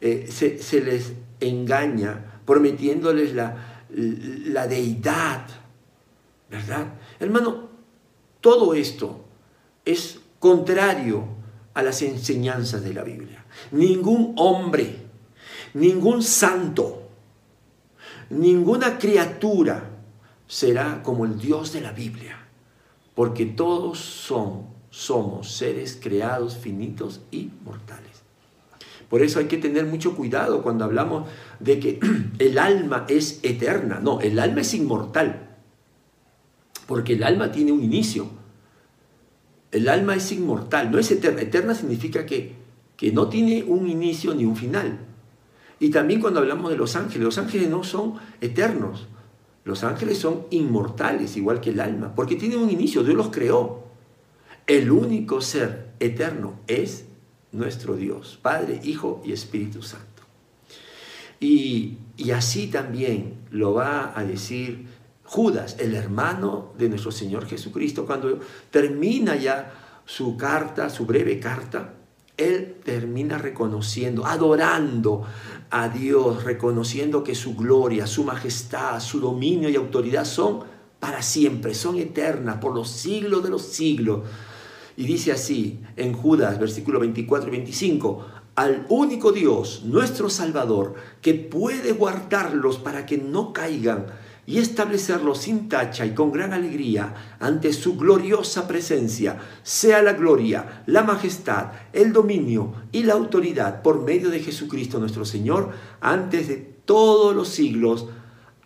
Eh, 0.02 0.28
se, 0.30 0.82
les 0.82 1.14
engaña 1.40 2.42
prometiéndoles 2.46 3.34
la, 3.34 3.86
la 3.90 4.68
deidad, 4.68 5.48
¿verdad? 6.50 6.96
Hermano, 7.22 7.70
todo 8.42 8.74
esto 8.74 9.29
es 9.92 10.20
contrario 10.40 11.26
a 11.74 11.84
las 11.84 12.02
enseñanzas 12.02 12.84
de 12.84 12.94
la 12.94 13.04
Biblia. 13.04 13.46
Ningún 13.72 14.34
hombre 14.38 15.10
Ningún 15.74 16.24
santo, 16.24 17.04
ninguna 18.30 18.98
criatura 18.98 19.90
será 20.48 21.04
como 21.04 21.26
el 21.26 21.40
Dios 21.40 21.74
de 21.74 21.82
la 21.82 21.92
Biblia, 21.92 22.38
porque 23.14 23.46
todos 23.46 24.00
son, 24.00 24.66
somos 24.90 25.52
seres 25.52 26.00
creados, 26.02 26.58
finitos 26.58 27.22
y 27.30 27.52
mortales. 27.64 28.24
Por 29.10 29.22
eso 29.22 29.40
hay 29.40 29.46
que 29.46 29.58
tener 29.58 29.86
mucho 29.86 30.16
cuidado 30.16 30.64
cuando 30.64 30.86
hablamos 30.86 31.28
de 31.60 31.80
que 31.80 32.00
el 32.40 32.58
alma 32.58 33.06
es 33.10 33.40
eterna. 33.44 34.00
No, 34.02 34.22
el 34.22 34.40
alma 34.40 34.62
es 34.62 34.74
inmortal, 34.74 35.56
porque 36.88 37.14
el 37.14 37.24
alma 37.24 37.52
tiene 37.52 37.72
un 37.72 37.84
inicio. 37.84 38.39
El 39.72 39.88
alma 39.88 40.16
es 40.16 40.32
inmortal, 40.32 40.92
no 40.92 40.98
es 40.98 41.12
eterna. 41.12 41.42
Eterna 41.42 41.76
significa 41.76 42.26
que, 42.26 42.54
que 42.98 43.12
no 43.12 43.30
tiene 43.30 43.64
un 43.64 43.88
inicio 43.88 44.34
ni 44.34 44.46
un 44.46 44.56
final. 44.56 45.00
Y 45.80 45.92
también 45.92 46.20
cuando 46.20 46.40
hablamos 46.40 46.72
de 46.72 46.78
los 46.78 46.96
ángeles, 46.96 47.24
los 47.24 47.38
ángeles 47.38 47.70
no 47.70 47.84
son 47.84 48.16
eternos. 48.42 49.08
Los 49.64 49.84
ángeles 49.84 50.18
son 50.18 50.46
inmortales, 50.50 51.38
igual 51.38 51.62
que 51.62 51.70
el 51.70 51.80
alma, 51.80 52.16
porque 52.16 52.36
tienen 52.36 52.60
un 52.60 52.70
inicio, 52.70 53.04
Dios 53.04 53.16
los 53.16 53.30
creó. 53.30 53.84
El 54.66 54.92
único 54.92 55.42
ser 55.42 55.92
eterno 56.00 56.60
es 56.68 57.06
nuestro 57.52 57.96
Dios, 57.96 58.40
Padre, 58.42 58.80
Hijo 58.84 59.22
y 59.26 59.32
Espíritu 59.32 59.82
Santo. 59.82 60.06
Y, 61.40 61.98
y 62.18 62.32
así 62.32 62.68
también 62.68 63.36
lo 63.52 63.74
va 63.74 64.18
a 64.18 64.24
decir 64.24 64.88
Judas, 65.30 65.76
el 65.78 65.94
hermano 65.94 66.74
de 66.76 66.90
nuestro 66.90 67.12
Señor 67.12 67.46
Jesucristo, 67.46 68.04
cuando 68.04 68.40
termina 68.72 69.36
ya 69.36 70.02
su 70.04 70.36
carta, 70.36 70.90
su 70.90 71.06
breve 71.06 71.40
carta, 71.40 71.94
él 72.36 72.78
termina 72.84 73.38
reconociendo, 73.38 74.26
adorando 74.26 75.24
a 75.70 75.88
Dios, 75.88 76.44
reconociendo 76.46 77.24
que 77.24 77.36
su 77.36 77.56
gloria, 77.56 78.08
su 78.08 78.24
majestad, 78.24 79.00
su 79.00 79.20
dominio 79.20 79.70
y 79.70 79.76
autoridad 79.76 80.26
son 80.26 80.64
para 81.00 81.22
siempre, 81.22 81.76
son 81.76 82.00
eternas 82.00 82.58
por 82.58 82.74
los 82.74 82.90
siglos 82.90 83.44
de 83.44 83.52
los 83.52 83.62
siglos. 83.62 84.22
Y 84.98 85.06
dice 85.06 85.32
así 85.32 85.80
en 85.96 86.14
Judas, 86.14 86.58
versículo 86.58 87.00
24 87.00 87.50
y 87.50 87.52
25, 87.52 88.26
al 88.56 88.88
único 88.90 89.32
Dios, 89.32 89.84
nuestro 89.86 90.28
Salvador, 90.28 90.96
que 91.22 91.36
puede 91.36 91.92
guardarlos 91.92 92.80
para 92.80 93.06
que 93.06 93.20
no 93.20 93.54
caigan 93.54 94.08
y 94.50 94.58
establecerlo 94.58 95.36
sin 95.36 95.70
tacha 95.70 96.08
y 96.08 96.16
con 96.16 96.32
gran 96.32 96.54
alegría 96.54 97.36
ante 97.40 97.72
su 97.72 97.98
gloriosa 97.98 98.68
presencia, 98.68 99.38
sea 99.62 100.02
la 100.02 100.14
gloria, 100.14 100.82
la 100.88 101.04
majestad, 101.04 101.68
el 101.94 102.12
dominio 102.14 102.74
y 102.92 103.04
la 103.04 103.14
autoridad 103.14 103.84
por 103.84 104.02
medio 104.02 104.32
de 104.32 104.40
Jesucristo 104.40 104.98
nuestro 104.98 105.24
Señor, 105.24 105.70
antes 106.02 106.48
de 106.48 106.56
todos 106.58 107.36
los 107.36 107.50
siglos, 107.50 108.08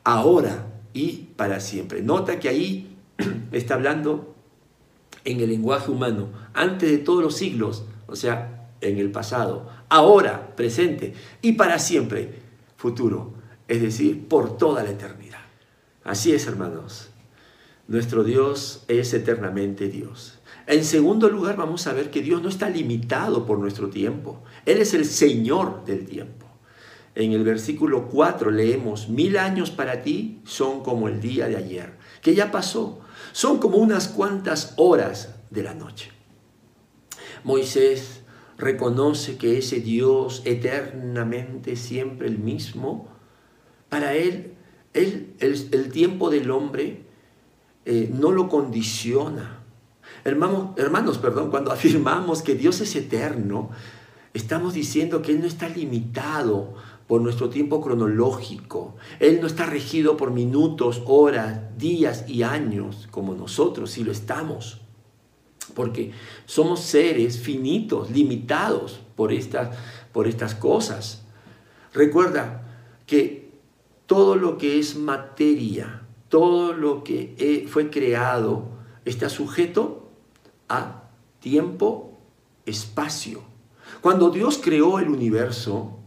ahora 0.06 0.68
y 0.94 1.28
para 1.36 1.60
siempre. 1.60 2.02
Nota 2.02 2.40
que 2.40 2.48
ahí 2.48 2.96
está 3.52 3.74
hablando 3.74 4.36
en 5.26 5.42
el 5.42 5.50
lenguaje 5.50 5.92
humano, 5.92 6.30
antes 6.54 6.92
de 6.92 7.00
todos 7.00 7.22
los 7.22 7.36
siglos, 7.36 7.84
o 8.08 8.16
sea, 8.16 8.70
en 8.80 9.00
el 9.00 9.12
pasado, 9.12 9.68
ahora, 9.90 10.56
presente 10.56 11.14
y 11.42 11.52
para 11.54 11.78
siempre, 11.78 12.36
futuro, 12.78 13.34
es 13.68 13.82
decir, 13.82 14.30
por 14.30 14.56
toda 14.56 14.82
la 14.82 14.92
eternidad. 14.92 15.23
Así 16.04 16.34
es, 16.34 16.48
hermanos. 16.48 17.10
Nuestro 17.88 18.24
Dios 18.24 18.84
es 18.88 19.14
eternamente 19.14 19.88
Dios. 19.88 20.40
En 20.68 20.86
segundo 20.86 21.30
lugar, 21.30 21.58
vamos 21.58 21.88
a 21.88 21.94
ver 21.94 22.10
que 22.10 22.22
Dios 22.22 22.42
no 22.42 22.50
está 22.50 22.70
limitado 22.70 23.46
por 23.46 23.60
nuestro 23.60 23.90
tiempo. 23.90 24.42
Él 24.66 24.78
es 24.78 24.94
el 24.94 25.06
Señor 25.06 25.84
del 25.86 26.06
tiempo. 26.06 26.46
En 27.16 27.34
el 27.34 27.44
versículo 27.44 28.10
4 28.10 28.52
leemos, 28.52 29.10
mil 29.10 29.38
años 29.38 29.70
para 29.70 30.02
ti 30.02 30.42
son 30.46 30.82
como 30.82 31.08
el 31.08 31.22
día 31.22 31.48
de 31.48 31.58
ayer, 31.58 31.94
que 32.22 32.34
ya 32.34 32.52
pasó. 32.52 33.02
Son 33.34 33.60
como 33.60 33.78
unas 33.78 34.08
cuantas 34.08 34.74
horas 34.78 35.36
de 35.50 35.64
la 35.64 35.74
noche. 35.74 36.12
Moisés 37.44 38.22
reconoce 38.58 39.38
que 39.38 39.58
ese 39.58 39.80
Dios 39.80 40.42
eternamente 40.46 41.76
siempre 41.76 42.28
el 42.28 42.40
mismo, 42.40 43.10
para 43.90 44.16
él 44.16 44.53
el, 44.94 45.90
tiempo 45.92 46.30
del 46.30 46.52
hombre 46.52 47.02
eh, 47.86 48.10
no 48.14 48.32
lo 48.32 48.48
condiciona. 48.50 49.64
Hermanos, 50.24 50.70
hermanos, 50.78 51.18
perdón, 51.18 51.50
cuando 51.50 51.72
afirmamos 51.74 52.42
que 52.42 52.56
Dios 52.56 52.80
es 52.82 52.96
eterno, 52.96 53.70
estamos 54.34 54.74
diciendo 54.74 55.22
que 55.22 55.32
Él 55.32 55.42
no 55.42 55.48
está 55.48 55.68
limitado 55.70 56.76
por 57.08 57.22
nuestro 57.22 57.50
tiempo 57.50 57.82
cronológico. 57.82 58.96
Él 59.20 59.40
no 59.42 59.48
está 59.48 59.66
regido 59.66 60.18
por 60.18 60.32
minutos, 60.32 61.04
horas, 61.06 61.60
días 61.78 62.26
y 62.28 62.44
años 62.44 63.08
como 63.12 63.36
nosotros, 63.36 63.92
si 63.92 64.04
lo 64.04 64.12
estamos. 64.12 64.80
porque 65.76 66.12
somos 66.46 66.82
seres 66.82 67.40
finitos, 67.40 68.12
limitados 68.12 69.00
por 69.16 69.32
estas, 69.32 69.76
por 70.12 70.28
estas 70.28 70.56
cosas. 70.56 71.24
Recuerda 71.94 72.64
que 73.08 73.43
todo 74.14 74.36
lo 74.36 74.60
que 74.60 74.78
es 74.78 74.96
materia, 74.96 76.04
todo 76.30 76.72
lo 76.72 77.04
que 77.04 77.66
fue 77.68 77.90
creado, 77.90 78.66
está 79.06 79.28
sujeto 79.28 80.12
a 80.70 81.06
tiempo, 81.40 82.20
espacio. 82.68 83.42
Cuando 84.02 84.30
Dios 84.30 84.60
creó 84.64 85.00
el 85.00 85.10
universo, 85.10 85.98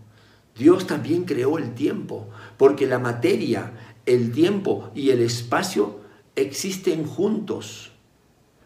Dios 0.56 0.86
también 0.86 1.24
creó 1.24 1.58
el 1.58 1.74
tiempo, 1.74 2.28
porque 2.56 2.86
la 2.86 3.00
materia, 3.00 3.72
el 4.06 4.30
tiempo 4.30 4.92
y 4.94 5.10
el 5.10 5.20
espacio 5.20 5.98
existen 6.36 7.08
juntos. 7.08 7.90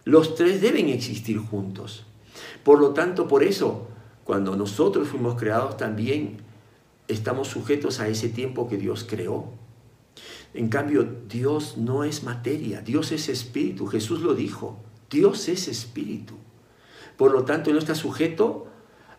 Los 0.04 0.34
tres 0.34 0.60
deben 0.60 0.90
existir 0.90 1.38
juntos. 1.38 2.04
Por 2.62 2.78
lo 2.78 2.90
tanto, 2.90 3.26
por 3.26 3.42
eso, 3.42 3.88
cuando 4.24 4.54
nosotros 4.54 5.08
fuimos 5.08 5.36
creados 5.36 5.78
también 5.78 6.42
estamos 7.12 7.48
sujetos 7.48 8.00
a 8.00 8.08
ese 8.08 8.28
tiempo 8.28 8.68
que 8.68 8.76
Dios 8.76 9.06
creó. 9.08 9.52
En 10.54 10.68
cambio, 10.68 11.08
Dios 11.28 11.76
no 11.76 12.04
es 12.04 12.24
materia, 12.24 12.82
Dios 12.82 13.12
es 13.12 13.28
espíritu. 13.28 13.86
Jesús 13.86 14.20
lo 14.20 14.34
dijo, 14.34 14.78
Dios 15.10 15.48
es 15.48 15.68
espíritu. 15.68 16.34
Por 17.16 17.32
lo 17.32 17.44
tanto, 17.44 17.70
Él 17.70 17.74
no 17.74 17.80
está 17.80 17.94
sujeto 17.94 18.66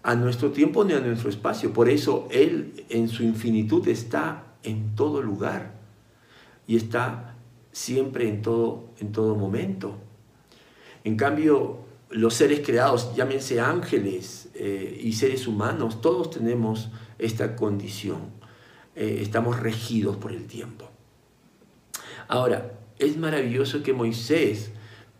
a 0.03 0.15
nuestro 0.15 0.51
tiempo 0.51 0.83
ni 0.83 0.93
a 0.93 0.99
nuestro 0.99 1.29
espacio. 1.29 1.73
Por 1.73 1.89
eso 1.89 2.27
Él 2.31 2.85
en 2.89 3.07
su 3.07 3.23
infinitud 3.23 3.87
está 3.87 4.55
en 4.63 4.95
todo 4.95 5.21
lugar 5.21 5.79
y 6.67 6.75
está 6.75 7.35
siempre 7.71 8.27
en 8.27 8.41
todo, 8.41 8.89
en 8.99 9.11
todo 9.11 9.35
momento. 9.35 9.97
En 11.03 11.15
cambio, 11.15 11.79
los 12.09 12.33
seres 12.33 12.61
creados, 12.65 13.15
llámense 13.15 13.59
ángeles 13.59 14.49
eh, 14.53 14.99
y 15.01 15.13
seres 15.13 15.47
humanos, 15.47 16.01
todos 16.01 16.29
tenemos 16.29 16.89
esta 17.21 17.55
condición. 17.55 18.19
Eh, 18.95 19.19
estamos 19.21 19.59
regidos 19.59 20.17
por 20.17 20.33
el 20.33 20.47
tiempo. 20.47 20.89
Ahora, 22.27 22.79
es 22.99 23.17
maravilloso 23.17 23.83
que 23.83 23.93
Moisés 23.93 24.71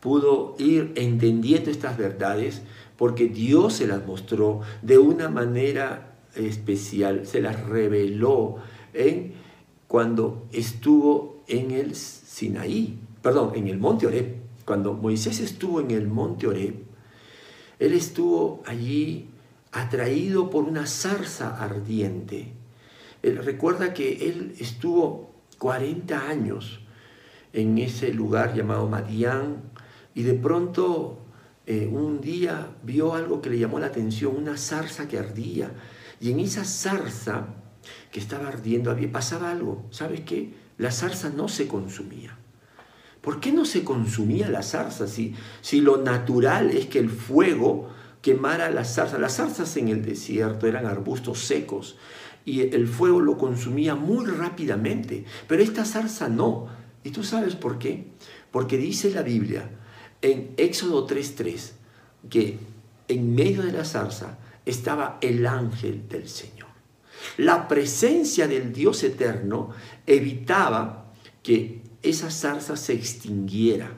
pudo 0.01 0.55
ir 0.60 0.91
entendiendo 0.96 1.70
estas 1.70 1.98
verdades 1.98 2.63
porque 2.98 3.27
Dios 3.27 3.74
se 3.74 3.88
las 3.88 4.05
mostró 4.05 4.62
de 4.81 4.98
una 4.98 5.29
manera 5.29 6.17
especial, 6.36 7.25
se 7.25 7.41
las 7.41 7.60
reveló 7.65 8.58
en 8.93 9.34
cuando 9.88 10.48
estuvo 10.51 11.43
en 11.48 11.72
el 11.72 11.96
Sinaí, 11.96 13.00
perdón, 13.22 13.53
en 13.55 13.67
el 13.67 13.77
monte 13.77 14.08
Oreb. 14.08 14.36
Cuando 14.65 14.93
Moisés 14.93 15.39
estuvo 15.39 15.81
en 15.81 15.91
el 15.91 16.08
monte 16.08 16.48
Oreb, 16.48 16.75
él 17.79 17.93
estuvo 17.93 18.62
allí 18.65 19.30
atraído 19.72 20.50
por 20.50 20.66
una 20.66 20.86
zarza 20.86 21.62
ardiente. 21.62 22.54
Él 23.22 23.38
recuerda 23.38 23.94
que 23.94 24.30
él 24.30 24.56
estuvo 24.60 25.32
40 25.60 26.28
años 26.28 26.82
en 27.54 27.78
ese 27.78 28.13
lugar 28.13 28.56
llamado 28.56 28.88
Madián 28.88 29.63
y 30.16 30.24
de 30.24 30.34
pronto 30.34 31.20
eh, 31.66 31.88
un 31.92 32.20
día 32.22 32.75
vio 32.84 33.13
algo 33.13 33.42
que 33.42 33.50
le 33.50 33.60
llamó 33.60 33.80
la 33.80 33.88
atención, 33.88 34.36
una 34.36 34.58
zarza 34.58 35.08
que 35.08 35.20
ardía. 35.20 35.72
Y 36.20 36.32
en 36.32 36.40
esa 36.40 36.66
zarza 36.66 37.48
que 38.12 38.20
estaba 38.20 38.48
ardiendo 38.48 38.92
había, 38.92 39.12
pasaba 39.12 39.51
algo. 39.51 39.86
¿Sabes 39.92 40.22
qué? 40.22 40.54
La 40.78 40.92
zarza 40.92 41.30
no 41.30 41.48
se 41.48 41.68
consumía. 41.68 42.38
¿Por 43.22 43.40
qué 43.40 43.51
no 43.51 43.66
se 43.66 43.84
consumía 43.84 44.50
la 44.50 44.63
zarza 44.63 45.08
si, 45.08 45.36
si 45.62 45.80
lo 45.80 45.98
natural 45.98 46.72
es 46.72 46.88
que 46.88 46.98
el 46.98 47.10
fuego 47.10 47.90
quemara 48.22 48.70
las 48.70 48.96
zarzas? 48.96 49.20
Las 49.20 49.36
zarzas 49.36 49.75
en 49.78 49.90
el 49.90 50.04
desierto 50.04 50.68
eran 50.68 50.86
arbustos 50.86 51.40
secos 51.40 51.98
y 52.46 52.62
el 52.62 52.88
fuego 52.88 53.20
lo 53.20 53.38
consumía 53.38 53.96
muy 53.96 54.25
rápidamente, 54.25 55.25
pero 55.48 55.62
esta 55.62 55.86
zarza 55.86 56.28
no. 56.28 56.68
¿Y 57.04 57.12
tú 57.12 57.24
sabes 57.24 57.56
por 57.56 57.78
qué? 57.80 58.08
Porque 58.51 58.77
dice 58.77 59.12
la 59.12 59.22
Biblia 59.22 59.70
en 60.22 60.53
Éxodo 60.57 61.07
3:3 61.07 61.74
que 62.29 62.60
en 63.07 63.36
medio 63.36 63.64
de 63.64 63.72
la 63.72 63.86
zarza 63.86 64.38
estaba 64.66 65.18
el 65.22 65.46
ángel 65.46 66.07
del 66.07 66.29
Señor. 66.29 66.70
La 67.38 67.68
presencia 67.68 68.48
del 68.48 68.74
Dios 68.74 69.03
eterno 69.03 69.72
evitaba 70.05 71.12
que 71.44 71.81
esa 72.01 72.31
zarza 72.31 72.77
se 72.77 72.94
extinguiera. 72.94 73.92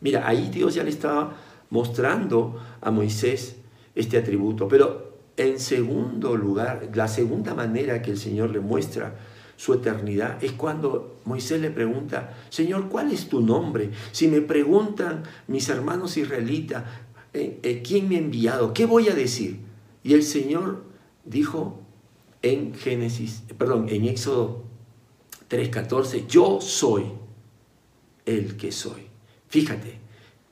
Mira, 0.00 0.26
ahí 0.26 0.48
Dios 0.50 0.74
ya 0.74 0.82
le 0.82 0.90
estaba 0.90 1.36
mostrando 1.72 2.60
a 2.82 2.90
Moisés 2.90 3.56
este 3.94 4.18
atributo. 4.18 4.68
Pero 4.68 5.16
en 5.38 5.58
segundo 5.58 6.36
lugar, 6.36 6.90
la 6.94 7.08
segunda 7.08 7.54
manera 7.54 8.02
que 8.02 8.10
el 8.10 8.18
Señor 8.18 8.50
le 8.50 8.60
muestra 8.60 9.16
su 9.56 9.72
eternidad 9.72 10.42
es 10.44 10.52
cuando 10.52 11.20
Moisés 11.24 11.60
le 11.60 11.70
pregunta, 11.70 12.36
Señor, 12.50 12.88
¿cuál 12.88 13.10
es 13.10 13.28
tu 13.28 13.40
nombre? 13.40 13.90
Si 14.12 14.28
me 14.28 14.42
preguntan 14.42 15.22
mis 15.48 15.68
hermanos 15.70 16.16
israelitas, 16.18 16.84
eh, 17.32 17.58
eh, 17.62 17.82
¿quién 17.82 18.06
me 18.06 18.16
ha 18.16 18.18
enviado? 18.18 18.74
¿Qué 18.74 18.84
voy 18.84 19.08
a 19.08 19.14
decir? 19.14 19.60
Y 20.04 20.12
el 20.12 20.24
Señor 20.24 20.84
dijo 21.24 21.80
en 22.42 22.74
Génesis, 22.74 23.44
perdón, 23.56 23.86
en 23.88 24.04
Éxodo 24.04 24.64
3.14, 25.48 26.26
yo 26.26 26.60
soy 26.60 27.04
el 28.26 28.58
que 28.58 28.72
soy. 28.72 29.06
Fíjate, 29.48 30.01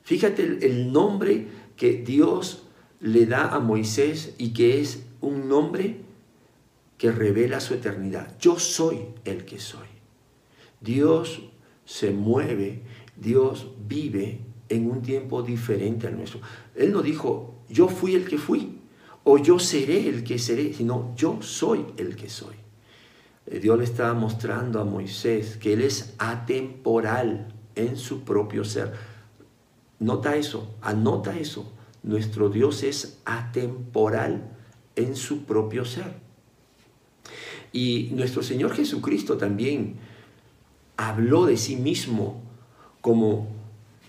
fíjate 0.03 0.43
el, 0.43 0.91
nombre 0.91 1.47
que 1.75 1.93
Dios 1.93 2.63
le 2.99 3.25
da 3.25 3.49
a 3.49 3.59
Moisés 3.59 4.35
y 4.37 4.53
que 4.53 4.79
es 4.79 5.05
un 5.21 5.47
nombre 5.47 5.97
que 6.97 7.11
revela 7.11 7.59
su 7.59 7.73
eternidad. 7.73 8.37
Yo 8.39 8.59
soy 8.59 8.99
el 9.25 9.45
que 9.45 9.59
soy. 9.59 9.87
Dios 10.79 11.41
se 11.85 12.11
mueve, 12.11 12.83
Dios 13.15 13.67
vive 13.87 14.39
en 14.69 14.89
un 14.89 15.01
tiempo 15.01 15.41
diferente 15.41 16.07
al 16.07 16.17
nuestro. 16.17 16.41
Él 16.75 16.91
no 16.91 17.01
dijo, 17.01 17.63
yo 17.69 17.87
fui 17.87 18.15
el 18.15 18.27
que 18.27 18.37
fui, 18.37 18.79
o 19.23 19.37
yo 19.37 19.59
seré 19.59 20.07
el 20.07 20.23
que 20.23 20.39
seré, 20.39 20.73
sino 20.73 21.13
yo 21.15 21.41
soy 21.41 21.85
el 21.97 22.15
que 22.15 22.29
soy. 22.29 22.55
Eh, 23.45 23.59
Dios 23.59 23.77
le 23.77 23.83
estaba 23.83 24.13
mostrando 24.13 24.79
a 24.79 24.85
Moisés 24.85 25.57
que 25.57 25.73
Él 25.73 25.81
es 25.81 26.13
atemporal 26.17 27.53
en 27.75 27.97
su 27.97 28.23
propio 28.23 28.63
ser. 28.63 28.93
Nota 30.01 30.35
eso, 30.35 30.67
anota 30.81 31.37
eso. 31.37 31.71
Nuestro 32.01 32.49
Dios 32.49 32.81
es 32.81 33.19
atemporal 33.23 34.49
en 34.95 35.15
su 35.15 35.43
propio 35.43 35.85
ser. 35.85 36.15
Y 37.71 38.09
nuestro 38.13 38.41
Señor 38.41 38.73
Jesucristo 38.73 39.37
también 39.37 39.97
habló 40.97 41.45
de 41.45 41.55
sí 41.55 41.75
mismo 41.75 42.41
como 43.01 43.47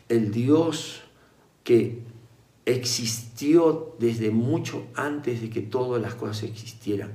el 0.09 0.33
Dios 0.33 1.03
que 1.63 2.01
existió 2.65 3.95
desde 3.99 4.31
mucho 4.31 4.87
antes 4.95 5.43
de 5.43 5.51
que 5.51 5.61
todas 5.61 6.01
las 6.01 6.15
cosas 6.15 6.45
existieran. 6.45 7.13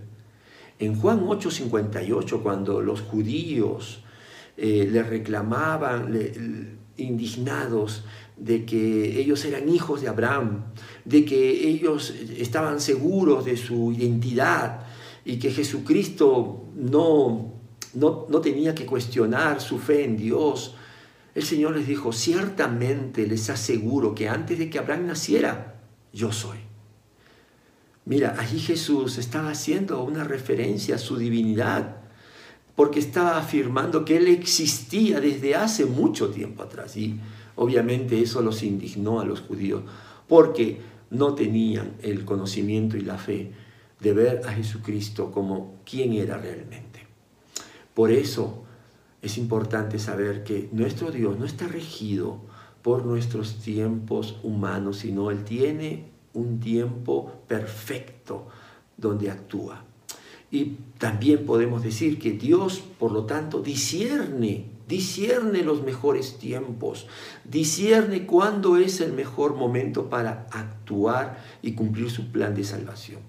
En 0.77 0.99
Juan 0.99 1.25
8:58, 1.25 2.43
cuando 2.43 2.83
los 2.83 3.01
judíos 3.01 4.03
eh, 4.55 4.87
le 4.91 5.01
reclamaban, 5.01 6.77
indignados 6.97 8.03
de 8.37 8.65
que 8.65 9.19
ellos 9.19 9.43
eran 9.45 9.67
hijos 9.69 10.01
de 10.01 10.07
Abraham, 10.07 10.65
de 11.05 11.25
que 11.25 11.67
ellos 11.67 12.13
estaban 12.37 12.79
seguros 12.79 13.45
de 13.45 13.57
su 13.57 13.91
identidad 13.91 14.85
y 15.25 15.37
que 15.37 15.51
Jesucristo 15.51 16.65
no, 16.75 17.53
no, 17.93 18.27
no 18.29 18.41
tenía 18.41 18.75
que 18.75 18.85
cuestionar 18.85 19.59
su 19.59 19.79
fe 19.79 20.05
en 20.05 20.17
Dios, 20.17 20.75
el 21.35 21.43
Señor 21.43 21.75
les 21.75 21.87
dijo, 21.87 22.13
ciertamente 22.13 23.27
les 23.27 23.49
aseguro 23.49 24.15
que 24.15 24.27
antes 24.27 24.57
de 24.57 24.69
que 24.69 24.79
Abraham 24.79 25.07
naciera, 25.07 25.75
yo 26.11 26.31
soy. 26.31 26.57
Mira, 28.05 28.35
allí 28.39 28.59
Jesús 28.59 29.17
estaba 29.17 29.49
haciendo 29.49 30.01
una 30.01 30.23
referencia 30.23 30.95
a 30.95 30.97
su 30.97 31.17
divinidad, 31.17 31.97
porque 32.75 32.99
estaba 32.99 33.37
afirmando 33.37 34.05
que 34.05 34.17
Él 34.17 34.27
existía 34.27 35.19
desde 35.19 35.55
hace 35.55 35.85
mucho 35.85 36.29
tiempo 36.29 36.63
atrás. 36.63 36.95
Y 36.95 37.19
obviamente 37.57 38.21
eso 38.21 38.41
los 38.41 38.63
indignó 38.63 39.19
a 39.19 39.25
los 39.25 39.41
judíos, 39.41 39.83
porque 40.27 40.79
no 41.09 41.35
tenían 41.35 41.93
el 42.01 42.25
conocimiento 42.25 42.97
y 42.97 43.01
la 43.01 43.17
fe 43.17 43.51
de 43.99 44.13
ver 44.13 44.41
a 44.45 44.53
Jesucristo 44.53 45.31
como 45.31 45.75
quien 45.85 46.13
era 46.13 46.37
realmente. 46.37 47.05
Por 47.93 48.11
eso 48.11 48.63
es 49.21 49.37
importante 49.37 49.99
saber 49.99 50.43
que 50.43 50.69
nuestro 50.71 51.11
Dios 51.11 51.37
no 51.37 51.45
está 51.45 51.67
regido 51.67 52.41
por 52.81 53.05
nuestros 53.05 53.57
tiempos 53.57 54.37
humanos, 54.43 54.97
sino 54.99 55.31
Él 55.31 55.43
tiene 55.43 56.11
un 56.33 56.59
tiempo 56.59 57.43
perfecto 57.47 58.47
donde 58.95 59.31
actúa. 59.31 59.83
Y 60.49 60.77
también 60.97 61.45
podemos 61.45 61.83
decir 61.83 62.19
que 62.19 62.31
Dios, 62.31 62.81
por 62.99 63.11
lo 63.11 63.25
tanto, 63.25 63.61
discierne, 63.61 64.65
discierne 64.87 65.61
los 65.61 65.83
mejores 65.83 66.37
tiempos, 66.37 67.07
discierne 67.43 68.25
cuándo 68.25 68.77
es 68.77 69.01
el 69.01 69.11
mejor 69.11 69.55
momento 69.55 70.09
para 70.09 70.47
actuar 70.51 71.43
y 71.61 71.73
cumplir 71.73 72.09
su 72.09 72.31
plan 72.31 72.55
de 72.55 72.63
salvación. 72.63 73.19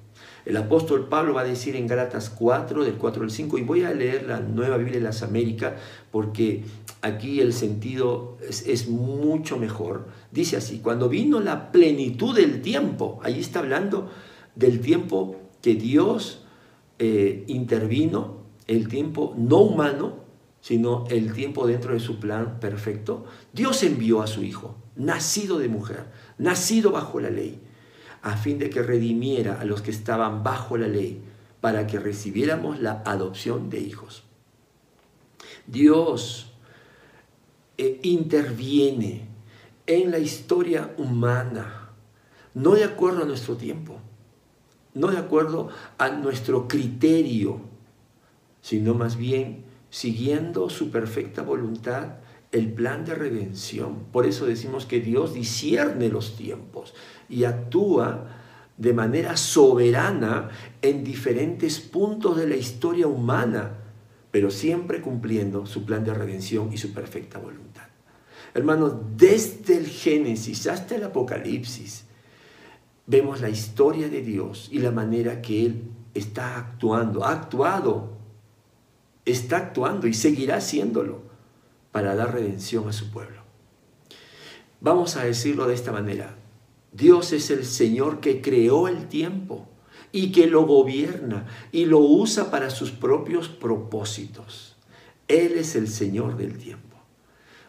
El 0.46 0.57
apóstol 0.57 1.09
Pablo 1.09 1.35
va 1.35 1.42
a 1.42 1.44
decir 1.44 1.76
en 1.76 1.87
Gálatas 1.87 2.31
4, 2.31 2.85
del 2.85 2.94
4 2.94 3.22
al 3.22 3.31
5, 3.31 3.59
y 3.59 3.62
voy 3.62 3.83
a 3.83 3.92
leer 3.92 4.24
la 4.26 4.40
Nueva 4.40 4.78
Biblia 4.78 4.96
de 4.96 5.04
las 5.04 5.22
Américas 5.22 5.74
porque 6.11 6.64
aquí 7.02 7.40
el 7.40 7.52
sentido 7.52 8.38
es, 8.48 8.66
es, 8.66 8.88
mucho 8.88 9.59
mejor. 9.59 10.09
Dice 10.31 10.57
así, 10.57 10.78
cuando 10.78 11.09
vino 11.09 11.40
la 11.40 11.70
plenitud 11.70 12.35
del 12.35 12.62
tiempo, 12.62 13.20
ahí 13.22 13.40
está 13.40 13.59
hablando 13.59 14.11
del 14.54 14.81
tiempo 14.81 15.37
que 15.61 15.74
Dios 15.74 16.46
eh, 16.98 17.44
intervino, 17.46 18.44
el 18.66 18.88
tiempo 18.88 19.34
no 19.37 19.58
humano, 19.58 20.24
sino 20.61 21.04
el 21.08 21.32
tiempo 21.32 21.66
dentro 21.66 21.94
de 21.94 22.00
su 22.00 22.18
plan 22.18 22.58
perfecto, 22.61 23.24
Dios 23.52 23.82
envió 23.82 24.22
a 24.22 24.26
su 24.26 24.42
Hijo, 24.42 24.76
nacido 24.96 25.58
de 25.58 25.68
mujer, 25.68 26.06
nacido 26.38 26.90
bajo 26.90 27.20
la 27.20 27.30
ley, 27.30 27.61
a 28.22 28.37
fin 28.37 28.58
de 28.58 28.68
que 28.68 28.82
redimiera 28.82 29.61
a 29.61 29.64
los 29.64 29.80
que 29.80 29.90
estaban 29.90 30.42
bajo 30.42 30.76
la 30.76 30.88
ley, 30.88 31.22
para 31.61 31.87
que 31.87 31.98
recibiéramos 31.98 32.80
la 32.80 33.02
adopción 33.04 33.70
de 33.70 33.80
hijos. 33.80 34.24
Dios 35.66 36.52
eh, 37.76 38.00
interviene 38.02 39.28
en 39.87 40.11
la 40.11 40.18
historia 40.18 40.94
humana, 40.98 41.90
no 42.54 42.74
de 42.74 42.84
acuerdo 42.84 43.22
a 43.22 43.26
nuestro 43.26 43.56
tiempo, 43.56 44.00
no 44.98 45.08
de 45.08 45.18
acuerdo 45.18 45.68
a 45.96 46.11
nuestro 46.11 46.68
criterio, 46.68 47.61
sino 48.61 48.94
más 48.94 49.16
bien 49.16 49.64
siguiendo 49.90 50.68
su 50.68 50.90
perfecta 50.90 51.42
voluntad, 51.42 52.16
el 52.52 52.72
plan 52.72 53.04
de 53.04 53.14
redención. 53.14 54.04
Por 54.12 54.26
eso 54.26 54.46
decimos 54.46 54.87
que 54.87 55.00
Dios 55.00 55.34
discierne 55.34 56.08
los 56.08 56.37
tiempos 56.37 56.94
y 57.28 57.44
actúa 57.44 58.26
de 58.76 58.92
manera 58.92 59.37
soberana 59.37 60.50
en 60.82 61.04
diferentes 61.04 61.80
puntos 61.80 62.37
de 62.37 62.46
la 62.46 62.56
historia 62.56 63.06
humana, 63.06 63.72
pero 64.30 64.50
siempre 64.50 65.00
cumpliendo 65.00 65.66
su 65.66 65.84
plan 65.84 66.04
de 66.04 66.14
redención 66.14 66.72
y 66.72 66.78
su 66.78 66.92
perfecta 66.92 67.38
voluntad. 67.38 67.84
Hermanos, 68.54 68.94
desde 69.16 69.76
el 69.76 69.87
Génesis 69.87 70.66
hasta 70.66 70.96
el 70.96 71.04
Apocalipsis, 71.04 72.08
vemos 73.09 73.40
la 73.40 73.49
historia 73.49 74.09
de 74.09 74.23
Dios 74.23 74.68
y 74.71 74.79
la 74.79 74.92
manera 74.92 75.40
que 75.42 75.66
Él 75.66 75.83
está 76.14 76.59
actuando, 76.59 77.25
ha 77.25 77.33
actuado, 77.33 78.18
está 79.25 79.57
actuando 79.57 80.07
y 80.07 80.14
seguirá 80.14 80.57
haciéndolo 80.57 81.23
para 81.90 82.14
dar 82.14 82.35
redención 82.35 82.87
a 82.87 82.92
su 82.92 83.11
pueblo. 83.11 83.42
Vamos 84.81 85.16
a 85.16 85.25
decirlo 85.25 85.66
de 85.66 85.75
esta 85.75 85.90
manera. 85.90 86.37
Dios 86.92 87.33
es 87.33 87.51
el 87.51 87.64
Señor 87.64 88.21
que 88.21 88.40
creó 88.42 88.88
el 88.88 89.09
tiempo 89.09 89.66
y 90.12 90.31
que 90.31 90.47
lo 90.47 90.66
gobierna 90.66 91.47
y 91.73 91.87
lo 91.87 91.99
usa 91.99 92.51
para 92.51 92.68
sus 92.71 92.90
propios 92.90 93.49
propósitos. 93.49 94.77
Él 95.29 95.55
es 95.57 95.77
el 95.77 95.88
Señor 95.88 96.37
del 96.37 96.59
tiempo. 96.59 96.97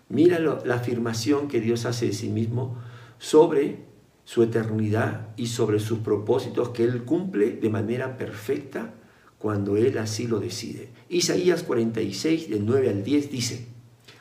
Mira 0.09 0.39
la 0.39 0.75
afirmación 0.75 1.47
que 1.47 1.61
Dios 1.61 1.85
hace 1.85 2.07
de 2.07 2.13
sí 2.13 2.29
mismo 2.29 2.77
sobre 3.19 3.88
su 4.29 4.43
eternidad 4.43 5.29
y 5.37 5.47
sobre 5.47 5.79
sus 5.79 5.99
propósitos 5.99 6.69
que 6.69 6.83
Él 6.83 7.03
cumple 7.03 7.49
de 7.53 7.71
manera 7.71 8.15
perfecta 8.15 8.93
cuando 9.39 9.75
Él 9.75 9.97
así 9.97 10.27
lo 10.27 10.39
decide. 10.39 10.89
Isaías 11.09 11.63
46, 11.63 12.47
del 12.47 12.63
9 12.63 12.89
al 12.89 13.03
10 13.03 13.31
dice, 13.31 13.65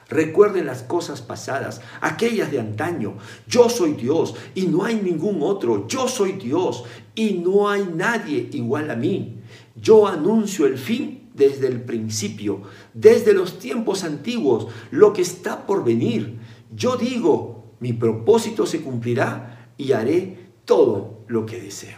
Recuerden 0.08 0.64
las 0.64 0.82
cosas 0.82 1.20
pasadas, 1.20 1.82
aquellas 2.00 2.50
de 2.50 2.58
antaño. 2.58 3.18
Yo 3.46 3.68
soy 3.68 3.92
Dios 3.92 4.34
y 4.54 4.62
no 4.62 4.84
hay 4.84 4.94
ningún 4.94 5.42
otro. 5.42 5.86
Yo 5.88 6.08
soy 6.08 6.32
Dios 6.32 6.84
y 7.14 7.34
no 7.34 7.68
hay 7.68 7.86
nadie 7.94 8.48
igual 8.52 8.90
a 8.90 8.96
mí. 8.96 9.40
Yo 9.76 10.06
anuncio 10.06 10.64
el 10.64 10.78
fin 10.78 11.28
desde 11.34 11.66
el 11.66 11.82
principio, 11.82 12.62
desde 12.94 13.34
los 13.34 13.58
tiempos 13.58 14.04
antiguos, 14.04 14.68
lo 14.90 15.12
que 15.12 15.20
está 15.20 15.66
por 15.66 15.84
venir. 15.84 16.38
Yo 16.74 16.96
digo, 16.96 17.74
mi 17.80 17.92
propósito 17.92 18.64
se 18.64 18.80
cumplirá 18.80 19.56
y 19.78 19.92
haré 19.92 20.50
todo 20.66 21.24
lo 21.28 21.46
que 21.46 21.60
deseo. 21.60 21.96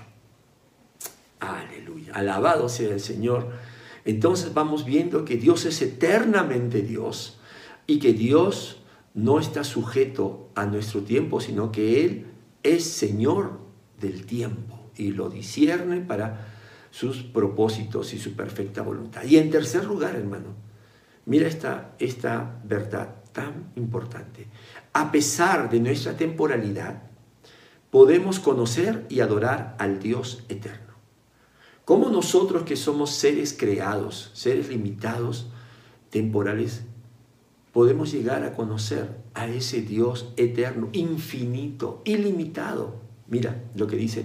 Aleluya. 1.41 2.13
Alabado 2.15 2.69
sea 2.69 2.91
el 2.93 3.01
Señor. 3.01 3.49
Entonces 4.05 4.55
vamos 4.55 4.85
viendo 4.85 5.25
que 5.25 5.37
Dios 5.37 5.65
es 5.65 5.83
eternamente 5.83 6.83
Dios 6.83 7.41
y 7.87 7.99
que 7.99 8.13
Dios 8.13 8.83
no 9.15 9.41
está 9.41 9.65
sujeto 9.65 10.51
a 10.55 10.67
nuestro 10.67 11.01
tiempo, 11.03 11.41
sino 11.41 11.73
que 11.73 12.05
Él 12.05 12.27
es 12.63 12.85
Señor 12.85 13.59
del 13.99 14.27
tiempo 14.27 14.91
y 14.97 15.11
lo 15.11 15.29
discierne 15.29 16.01
para 16.01 16.47
sus 16.91 17.23
propósitos 17.23 18.13
y 18.15 18.19
su 18.19 18.35
perfecta 18.35 18.83
voluntad. 18.83 19.25
Y 19.25 19.39
en 19.39 19.51
tercer 19.51 19.85
lugar, 19.85 20.17
hermano, 20.17 20.55
mira 21.27 21.49
esta, 21.49 21.95
esta 21.99 22.61
verdad 22.65 23.17
tan 23.33 23.73
importante. 23.77 24.47
A 24.93 25.11
pesar 25.11 25.71
de 25.71 25.81
nuestra 25.81 26.17
temporalidad, 26.17 27.10
podemos 27.91 28.41
conocer 28.41 29.07
y 29.09 29.21
adorar 29.21 29.77
al 29.79 29.99
Dios 29.99 30.45
eterno. 30.49 30.95
¿Cómo 31.85 32.09
nosotros 32.09 32.63
que 32.63 32.77
somos 32.77 33.11
seres 33.11 33.55
creados, 33.59 34.31
seres 34.33 34.69
limitados, 34.69 35.49
temporales, 36.11 36.83
podemos 37.73 38.13
llegar 38.13 38.45
a 38.45 38.55
conocer 38.55 39.17
a 39.35 39.49
ese 39.49 39.83
Dios 39.83 40.33
eterno, 40.37 40.89
infinito, 40.93 42.01
ilimitado? 42.05 43.01
Mira 43.27 43.65
lo 43.75 43.87
que 43.87 43.97
dice 43.97 44.25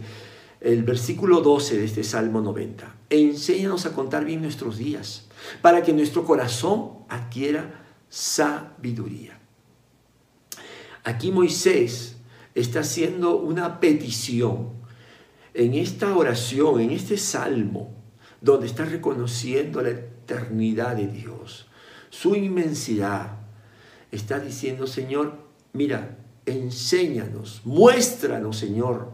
el 0.61 0.83
versículo 0.83 1.41
12 1.41 1.77
de 1.77 1.85
este 1.85 2.03
Salmo 2.03 2.41
90. 2.41 2.95
enséñanos 3.09 3.85
a 3.85 3.93
contar 3.93 4.25
bien 4.25 4.41
nuestros 4.41 4.77
días, 4.77 5.27
para 5.61 5.83
que 5.83 5.93
nuestro 5.93 6.25
corazón 6.25 7.05
adquiera 7.07 7.85
sabiduría. 8.09 9.39
Aquí 11.03 11.31
Moisés 11.31 12.14
está 12.55 12.79
haciendo 12.79 13.37
una 13.37 13.79
petición 13.79 14.69
en 15.53 15.73
esta 15.73 16.15
oración, 16.15 16.79
en 16.79 16.91
este 16.91 17.17
salmo, 17.17 17.93
donde 18.41 18.67
está 18.67 18.85
reconociendo 18.85 19.81
la 19.81 19.89
eternidad 19.89 20.95
de 20.95 21.07
Dios, 21.07 21.67
su 22.09 22.35
inmensidad. 22.35 23.39
Está 24.11 24.39
diciendo, 24.39 24.87
Señor, 24.87 25.37
mira, 25.73 26.17
enséñanos, 26.45 27.61
muéstranos, 27.65 28.57
Señor, 28.57 29.13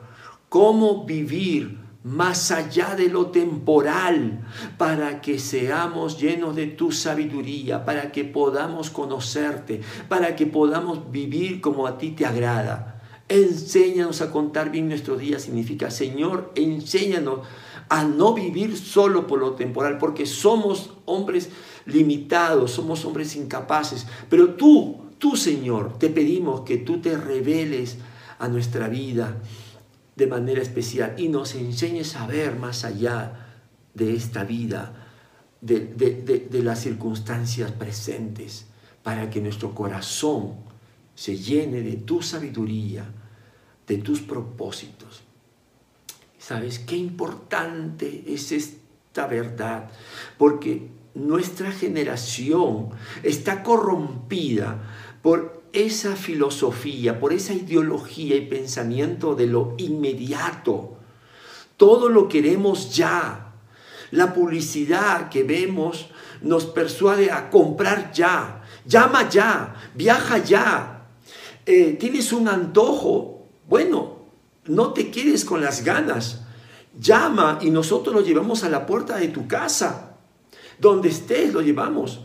cómo 0.50 1.06
vivir 1.06 1.80
más 2.04 2.52
allá 2.52 2.96
de 2.96 3.10
lo 3.10 3.28
temporal, 3.28 4.42
para 4.78 5.22
que 5.22 5.38
seamos 5.38 6.20
llenos 6.20 6.56
de 6.56 6.68
tu 6.68 6.92
sabiduría, 6.92 7.86
para 7.86 8.12
que 8.12 8.24
podamos 8.24 8.90
conocerte, 8.90 9.82
para 10.10 10.36
que 10.36 10.48
podamos 10.48 11.12
vivir 11.12 11.62
como 11.62 11.86
a 11.86 11.98
ti 11.98 12.12
te 12.12 12.26
agrada. 12.26 12.91
Enséñanos 13.32 14.20
a 14.20 14.30
contar 14.30 14.72
bien 14.72 14.90
nuestros 14.90 15.18
días. 15.18 15.44
Significa, 15.44 15.90
Señor, 15.90 16.52
enséñanos 16.56 17.48
a 17.88 18.04
no 18.04 18.34
vivir 18.34 18.76
solo 18.76 19.26
por 19.26 19.40
lo 19.40 19.54
temporal, 19.54 19.98
porque 20.00 20.26
somos 20.26 20.98
hombres 21.06 21.48
limitados, 21.86 22.72
somos 22.72 23.06
hombres 23.06 23.38
incapaces. 23.38 24.06
Pero 24.30 24.56
tú, 24.56 25.04
tú, 25.18 25.38
Señor, 25.38 25.98
te 25.98 26.10
pedimos 26.10 26.62
que 26.62 26.76
tú 26.76 27.00
te 27.00 27.16
reveles 27.16 28.00
a 28.38 28.50
nuestra 28.50 28.90
vida 28.90 29.38
de 30.18 30.28
manera 30.28 30.62
especial 30.62 31.16
y 31.18 31.30
nos 31.30 31.56
enseñes 31.56 32.18
a 32.18 32.28
ver 32.28 32.60
más 32.60 32.84
allá 32.84 33.62
de 33.94 34.14
esta 34.14 34.44
vida, 34.44 35.08
de, 35.62 35.80
de 35.86 36.64
las 36.64 36.82
circunstancias 36.82 37.72
presentes, 37.72 38.66
para 39.04 39.30
que 39.30 39.40
nuestro 39.40 39.74
corazón 39.74 40.56
se 41.16 41.38
llene 41.38 41.82
de 41.82 41.96
tu 41.96 42.22
sabiduría 42.22 43.21
de 43.92 43.98
tus 43.98 44.22
propósitos. 44.22 45.22
¿Sabes 46.40 46.80
qué 46.80 46.96
importante 46.96 48.24
es 48.26 48.54
esta 48.54 49.28
verdad? 49.28 49.92
Porque 50.38 50.88
nuestra 51.14 51.74
generación 51.74 52.92
está 53.22 53.64
corrompida 53.64 54.82
por 55.22 55.64
esa 55.74 56.16
filosofía, 56.16 57.20
por 57.20 57.34
esa 57.34 57.54
ideología 57.54 58.38
y 58.38 58.46
pensamiento 58.46 59.36
de 59.36 59.48
lo 59.48 59.76
inmediato. 59.78 60.98
Todo 61.76 62.08
lo 62.08 62.30
queremos 62.30 62.96
ya. 62.96 63.56
La 64.12 64.34
publicidad 64.34 65.28
que 65.28 65.44
vemos 65.44 66.08
nos 66.42 66.66
persuade 66.66 67.30
a 67.30 67.50
comprar 67.50 68.14
ya. 68.14 68.64
Llama 68.86 69.30
ya, 69.30 69.76
viaja 69.96 70.38
ya. 70.38 71.02
Eh, 71.66 71.94
tienes 72.00 72.34
un 72.34 72.48
antojo, 72.48 73.31
bueno, 73.72 74.18
no 74.66 74.92
te 74.92 75.12
quedes 75.12 75.46
con 75.46 75.62
las 75.62 75.86
ganas. 75.86 76.42
llama 77.00 77.58
y 77.62 77.70
nosotros 77.70 78.14
lo 78.14 78.20
llevamos 78.20 78.66
a 78.66 78.70
la 78.70 78.86
puerta 78.86 79.16
de 79.16 79.30
tu 79.30 79.48
casa. 79.48 80.18
Donde 80.78 81.08
estés, 81.08 81.54
lo 81.54 81.62
llevamos. 81.62 82.20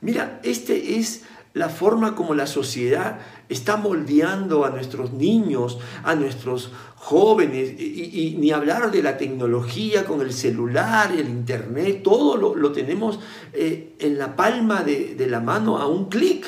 Mira, 0.00 0.38
este 0.44 0.98
es 0.98 1.24
la 1.54 1.68
forma 1.70 2.14
como 2.14 2.34
la 2.34 2.46
sociedad 2.46 3.18
está 3.48 3.76
moldeando 3.76 4.64
a 4.64 4.70
nuestros 4.70 5.12
niños, 5.12 5.80
a 6.04 6.14
nuestros 6.14 6.70
jóvenes, 6.94 7.80
y, 7.80 8.36
ni 8.38 8.52
hablar 8.52 8.92
de 8.92 9.02
la 9.02 9.16
tecnología 9.16 10.04
con 10.04 10.20
el 10.20 10.32
celular, 10.32 11.10
el 11.10 11.28
internet, 11.28 12.04
todo 12.04 12.36
lo, 12.36 12.70
tenemos 12.70 13.18
eh, 13.52 13.96
en 13.98 14.18
la 14.18 14.36
palma 14.36 14.84
de, 14.84 15.16
la 15.28 15.40
mano 15.40 15.78
a 15.78 15.88
un 15.88 16.08
clic. 16.08 16.46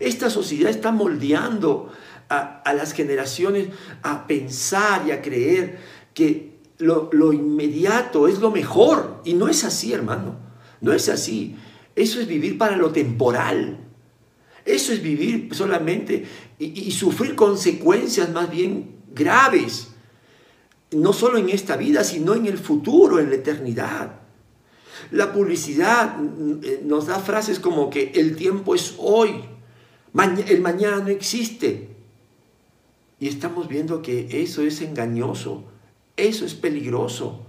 Esta 0.00 0.30
sociedad 0.30 0.70
está 0.70 0.92
moldeando 0.92 1.92
a, 2.30 2.72
las 2.72 2.92
generaciones 2.92 3.68
a 4.02 4.26
pensar 4.26 5.06
y 5.06 5.10
a 5.10 5.20
creer 5.20 5.78
que 6.14 6.58
lo, 6.78 7.10
lo 7.12 7.32
inmediato 7.32 8.28
es 8.28 8.38
lo 8.38 8.50
mejor, 8.50 9.20
y 9.24 9.34
no 9.34 9.48
es 9.48 9.64
así, 9.64 9.92
hermano, 9.92 10.36
no 10.80 10.92
es 10.92 11.08
así. 11.08 11.56
Eso 11.94 12.20
es 12.20 12.26
vivir 12.26 12.56
para 12.56 12.76
lo 12.76 12.90
temporal. 12.92 13.78
Eso 14.64 14.92
es 14.92 15.02
vivir 15.02 15.54
solamente 15.54 16.24
y, 16.58 16.90
sufrir 16.90 17.34
consecuencias 17.34 18.30
más 18.30 18.50
bien 18.50 18.96
graves, 19.12 19.88
no 20.92 21.12
solo 21.12 21.38
en 21.38 21.48
esta 21.48 21.76
vida, 21.76 22.04
sino 22.04 22.34
en 22.34 22.46
el 22.46 22.58
futuro, 22.58 23.18
en 23.18 23.30
la 23.30 23.36
eternidad. 23.36 24.20
La 25.10 25.32
publicidad 25.32 26.16
eh, 26.62 26.82
nos 26.84 27.06
da 27.06 27.18
frases 27.18 27.58
como 27.58 27.88
que 27.88 28.12
el 28.14 28.36
tiempo 28.36 28.74
es 28.74 28.94
hoy, 28.98 29.42
el 30.46 30.60
mañana 30.60 30.98
no 30.98 31.08
existe. 31.08 31.88
Y 33.20 33.28
estamos 33.28 33.68
viendo 33.68 34.02
que 34.02 34.42
eso 34.42 34.62
es 34.62 34.80
engañoso, 34.80 35.64
eso 36.16 36.44
es 36.44 36.54
peligroso. 36.54 37.46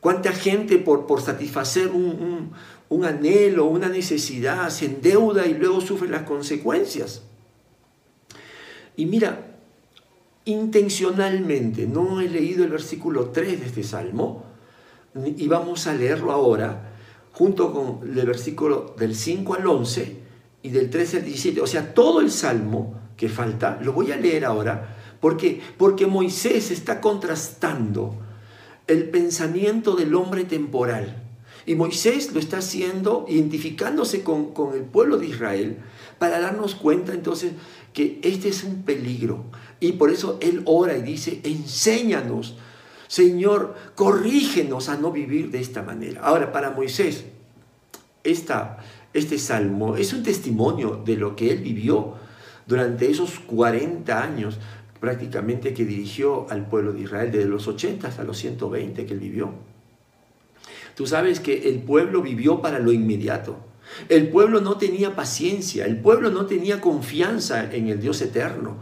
¿Cuánta 0.00 0.32
gente 0.32 0.78
por, 0.78 1.06
por 1.06 1.20
satisfacer 1.20 1.88
un, 1.88 2.52
un 2.88 3.04
anhelo, 3.04 3.66
una 3.66 3.88
necesidad, 3.88 4.70
se 4.70 4.86
endeuda 4.86 5.46
y 5.46 5.54
luego 5.54 5.80
sufre 5.80 6.08
las 6.08 6.22
consecuencias. 6.22 7.22
Y 8.96 9.06
mira, 9.06 9.58
intencionalmente 10.44 11.86
no 11.86 12.20
he 12.20 12.28
leído 12.28 12.64
el 12.64 12.70
versículo 12.70 13.30
3 13.30 13.60
de 13.60 13.66
este 13.66 13.82
salmo 13.82 14.44
y 15.14 15.46
vamos 15.46 15.86
a 15.86 15.94
leerlo 15.94 16.32
ahora 16.32 16.94
junto 17.32 17.72
con 17.72 18.08
el 18.08 18.26
versículo 18.26 18.94
del 18.98 19.14
5 19.14 19.54
al 19.54 19.66
11 19.66 20.16
y 20.62 20.70
del 20.70 20.90
13 20.90 21.18
al 21.18 21.24
17. 21.24 21.60
O 21.60 21.66
sea, 21.66 21.94
todo 21.94 22.20
el 22.20 22.30
salmo 22.30 22.94
que 23.18 23.28
falta 23.28 23.78
lo 23.82 23.92
voy 23.92 24.12
a 24.12 24.16
leer 24.16 24.46
ahora 24.46 24.96
porque 25.20 25.60
porque 25.76 26.06
Moisés 26.06 26.70
está 26.70 27.02
contrastando 27.02 28.16
el 28.86 29.10
pensamiento 29.10 29.94
del 29.94 30.14
hombre 30.14 30.44
temporal 30.44 31.28
y 31.68 31.74
Moisés 31.74 32.32
lo 32.32 32.40
está 32.40 32.58
haciendo, 32.58 33.26
identificándose 33.28 34.22
con, 34.22 34.54
el 34.74 34.84
pueblo 34.84 35.18
de 35.18 35.26
Israel, 35.26 35.76
para 36.18 36.40
darnos 36.40 36.74
cuenta 36.74 37.12
entonces 37.12 37.52
que 37.92 38.20
este 38.22 38.48
es 38.48 38.64
un 38.64 38.84
peligro. 38.84 39.44
Y 39.78 39.92
por 39.92 40.10
eso 40.10 40.38
él 40.40 40.62
ora 40.64 40.96
y 40.96 41.02
dice, 41.02 41.40
enséñanos, 41.44 42.56
Señor, 43.06 43.74
corrígenos 43.96 44.88
a 44.88 44.96
no 44.96 45.12
vivir 45.12 45.50
de 45.50 45.60
esta 45.60 45.82
manera. 45.82 46.22
Ahora, 46.22 46.52
para 46.52 46.70
Moisés, 46.70 47.26
esta, 48.24 48.78
este 49.12 49.38
salmo 49.38 49.96
es 49.96 50.14
un 50.14 50.22
testimonio 50.22 51.02
de 51.04 51.16
lo 51.16 51.36
que 51.36 51.50
él 51.50 51.58
vivió 51.58 52.14
durante 52.68 53.10
esos 53.10 53.40
40 53.40 54.22
años 54.22 54.58
prácticamente 55.00 55.72
que 55.74 55.84
dirigió 55.84 56.46
al 56.50 56.66
pueblo 56.68 56.92
de 56.92 57.00
Israel, 57.00 57.32
desde 57.32 57.48
los 57.48 57.66
80 57.66 58.06
hasta 58.06 58.24
los 58.24 58.36
120 58.38 59.06
que 59.06 59.14
él 59.14 59.20
vivió. 59.20 59.52
Tú 60.94 61.06
sabes 61.06 61.40
que 61.40 61.68
el 61.68 61.80
pueblo 61.80 62.20
vivió 62.20 62.60
para 62.60 62.78
lo 62.78 62.92
inmediato. 62.92 63.56
El 64.08 64.28
pueblo 64.28 64.60
no 64.60 64.76
tenía 64.76 65.16
paciencia, 65.16 65.86
el 65.86 65.98
pueblo 65.98 66.30
no 66.30 66.46
tenía 66.46 66.80
confianza 66.80 67.72
en 67.72 67.88
el 67.88 68.00
Dios 68.00 68.20
eterno. 68.20 68.76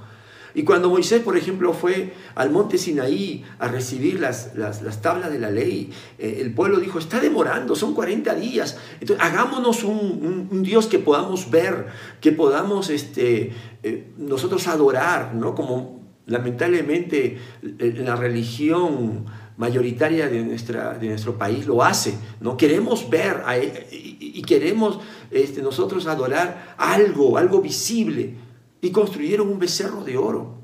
Y 0.56 0.62
cuando 0.62 0.88
Moisés, 0.88 1.20
por 1.20 1.36
ejemplo, 1.36 1.74
fue 1.74 2.14
al 2.34 2.48
monte 2.48 2.78
Sinaí 2.78 3.44
a 3.58 3.68
recibir 3.68 4.18
las, 4.18 4.56
las, 4.56 5.02
tablas 5.02 5.30
de 5.30 5.38
la 5.38 5.50
ley, 5.50 5.92
eh, 6.18 6.38
el 6.40 6.54
pueblo 6.54 6.80
dijo, 6.80 6.98
está 6.98 7.20
demorando, 7.20 7.76
son 7.76 7.92
40 7.92 8.34
días. 8.36 8.78
Entonces, 8.98 9.22
hagámonos 9.22 9.84
un, 9.84 10.62
Dios 10.62 10.86
que 10.86 10.98
podamos 10.98 11.50
ver, 11.50 11.88
que 12.22 12.32
podamos 12.32 12.88
este, 12.88 13.52
eh, 13.82 14.08
nosotros 14.16 14.66
adorar, 14.66 15.34
¿no? 15.34 15.54
Como 15.54 16.00
lamentablemente 16.24 17.36
la 17.62 18.16
religión 18.16 19.26
mayoritaria 19.58 20.28
de, 20.28 20.42
nuestra, 20.42 20.96
de 20.98 21.08
nuestro 21.08 21.36
país 21.36 21.66
lo 21.66 21.82
hace. 21.82 22.14
¿no? 22.40 22.56
Queremos 22.56 23.10
ver 23.10 23.42
e, 23.50 24.16
y, 24.20 24.42
queremos 24.42 25.00
este, 25.30 25.60
nosotros 25.60 26.06
adorar 26.06 26.74
algo, 26.78 27.36
algo 27.36 27.60
visible. 27.60 28.45
Y 28.86 28.92
construyeron 28.92 29.48
un 29.48 29.58
becerro 29.58 30.04
de 30.04 30.16
oro. 30.16 30.54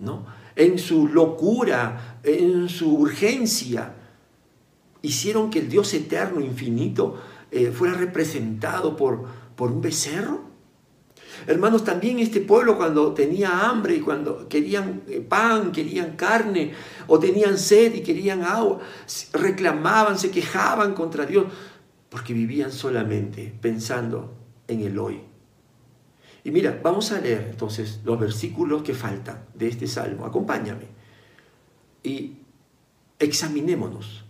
¿no? 0.00 0.26
En 0.56 0.80
su 0.80 1.06
locura, 1.06 2.18
en 2.24 2.68
su 2.68 2.92
urgencia, 2.92 3.94
hicieron 5.00 5.48
que 5.48 5.60
el 5.60 5.68
Dios 5.68 5.94
eterno, 5.94 6.40
infinito, 6.40 7.20
eh, 7.52 7.70
fuera 7.70 7.94
representado 7.94 8.96
por, 8.96 9.26
por 9.54 9.70
un 9.70 9.80
becerro. 9.80 10.48
Hermanos, 11.46 11.84
también 11.84 12.18
este 12.18 12.40
pueblo 12.40 12.76
cuando 12.76 13.14
tenía 13.14 13.68
hambre 13.68 13.94
y 13.94 14.00
cuando 14.00 14.48
querían 14.48 15.02
eh, 15.06 15.20
pan, 15.20 15.70
querían 15.70 16.16
carne 16.16 16.72
o 17.06 17.20
tenían 17.20 17.58
sed 17.58 17.94
y 17.94 18.00
querían 18.00 18.42
agua, 18.42 18.80
reclamaban, 19.34 20.18
se 20.18 20.32
quejaban 20.32 20.94
contra 20.94 21.26
Dios 21.26 21.46
porque 22.08 22.34
vivían 22.34 22.72
solamente 22.72 23.54
pensando 23.60 24.34
en 24.66 24.80
el 24.80 24.98
hoy. 24.98 25.27
Y 26.48 26.50
mira, 26.50 26.80
vamos 26.82 27.12
a 27.12 27.20
leer 27.20 27.48
entonces 27.50 28.00
los 28.06 28.18
versículos 28.18 28.82
que 28.82 28.94
faltan 28.94 29.44
de 29.52 29.68
este 29.68 29.86
salmo. 29.86 30.24
Acompáñame 30.24 30.86
y 32.02 32.38
examinémonos. 33.18 34.24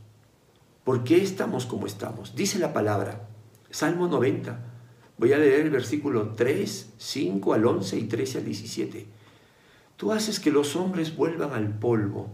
¿Por 0.83 1.05
qué 1.05 1.23
estamos 1.23 1.65
como 1.65 1.87
estamos? 1.87 2.35
Dice 2.35 2.59
la 2.59 2.73
palabra, 2.73 3.29
Salmo 3.71 4.09
90, 4.09 4.65
Voy 5.17 5.33
a 5.33 5.39
leer 5.39 5.61
el 5.61 5.71
versículo 5.71 6.31
3, 6.35 6.95
5 6.99 7.55
al 7.55 7.65
11 7.65 7.99
y 7.99 8.05
13 8.09 8.39
al 8.39 8.45
17. 8.47 9.07
Tú 9.97 10.11
haces 10.11 10.41
que 10.41 10.51
los 10.51 10.75
hombres 10.75 11.15
vuelvan 11.15 11.53
al 11.53 11.79
polvo. 11.79 12.31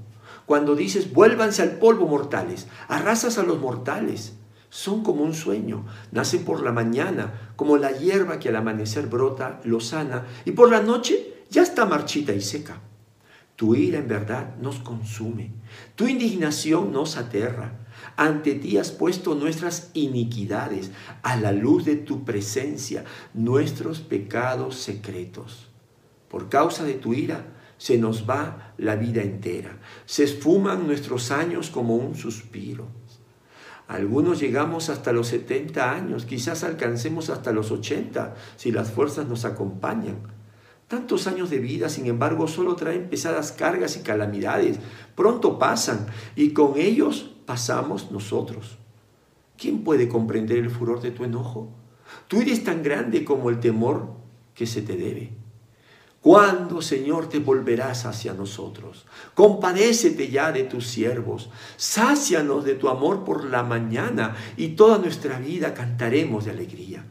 Cuando 0.46 0.76
dices, 0.76 1.12
vuélvanse 1.12 1.60
al 1.60 1.72
polvo 1.72 2.06
mortales, 2.06 2.68
arrasas 2.88 3.36
a 3.36 3.42
los 3.42 3.60
mortales. 3.60 4.32
Son 4.74 5.04
como 5.04 5.22
un 5.22 5.34
sueño, 5.34 5.86
nacen 6.10 6.44
por 6.44 6.60
la 6.60 6.72
mañana, 6.72 7.52
como 7.54 7.76
la 7.76 7.92
hierba 7.92 8.40
que 8.40 8.48
al 8.48 8.56
amanecer 8.56 9.06
brota, 9.06 9.60
lo 9.62 9.78
sana, 9.78 10.26
y 10.44 10.50
por 10.50 10.68
la 10.68 10.82
noche 10.82 11.44
ya 11.48 11.62
está 11.62 11.86
marchita 11.86 12.32
y 12.32 12.40
seca. 12.40 12.80
Tu 13.54 13.76
ira 13.76 14.00
en 14.00 14.08
verdad 14.08 14.56
nos 14.56 14.80
consume, 14.80 15.52
tu 15.94 16.08
indignación 16.08 16.90
nos 16.90 17.16
aterra. 17.16 17.86
Ante 18.16 18.56
ti 18.56 18.76
has 18.76 18.90
puesto 18.90 19.36
nuestras 19.36 19.92
iniquidades, 19.94 20.90
a 21.22 21.36
la 21.36 21.52
luz 21.52 21.84
de 21.84 21.94
tu 21.94 22.24
presencia, 22.24 23.04
nuestros 23.32 24.00
pecados 24.00 24.74
secretos. 24.74 25.68
Por 26.28 26.48
causa 26.48 26.82
de 26.82 26.94
tu 26.94 27.14
ira 27.14 27.46
se 27.78 27.96
nos 27.96 28.28
va 28.28 28.74
la 28.76 28.96
vida 28.96 29.22
entera, 29.22 29.78
se 30.04 30.24
esfuman 30.24 30.84
nuestros 30.88 31.30
años 31.30 31.70
como 31.70 31.94
un 31.94 32.16
suspiro. 32.16 32.88
Algunos 33.86 34.40
llegamos 34.40 34.88
hasta 34.88 35.12
los 35.12 35.28
70 35.28 35.92
años, 35.92 36.24
quizás 36.24 36.64
alcancemos 36.64 37.28
hasta 37.28 37.52
los 37.52 37.70
80 37.70 38.34
si 38.56 38.72
las 38.72 38.90
fuerzas 38.90 39.26
nos 39.26 39.44
acompañan. 39.44 40.16
Tantos 40.88 41.26
años 41.26 41.50
de 41.50 41.58
vida, 41.58 41.88
sin 41.88 42.06
embargo, 42.06 42.46
solo 42.46 42.76
traen 42.76 43.08
pesadas 43.08 43.52
cargas 43.52 43.96
y 43.96 44.00
calamidades. 44.00 44.78
Pronto 45.14 45.58
pasan 45.58 46.06
y 46.36 46.50
con 46.50 46.78
ellos 46.78 47.30
pasamos 47.46 48.10
nosotros. 48.10 48.78
¿Quién 49.56 49.84
puede 49.84 50.08
comprender 50.08 50.58
el 50.58 50.70
furor 50.70 51.00
de 51.00 51.10
tu 51.10 51.24
enojo? 51.24 51.70
Tú 52.28 52.40
eres 52.40 52.64
tan 52.64 52.82
grande 52.82 53.24
como 53.24 53.50
el 53.50 53.60
temor 53.60 54.12
que 54.54 54.66
se 54.66 54.82
te 54.82 54.96
debe. 54.96 55.43
¿Cuándo, 56.24 56.80
Señor, 56.80 57.28
te 57.28 57.38
volverás 57.38 58.06
hacia 58.06 58.32
nosotros? 58.32 59.04
Compadécete 59.34 60.30
ya 60.30 60.52
de 60.52 60.62
tus 60.62 60.86
siervos, 60.86 61.50
sácianos 61.76 62.64
de 62.64 62.76
tu 62.76 62.88
amor 62.88 63.24
por 63.24 63.44
la 63.44 63.62
mañana 63.62 64.34
y 64.56 64.68
toda 64.68 64.96
nuestra 64.96 65.38
vida 65.38 65.74
cantaremos 65.74 66.46
de 66.46 66.52
alegría. 66.52 67.04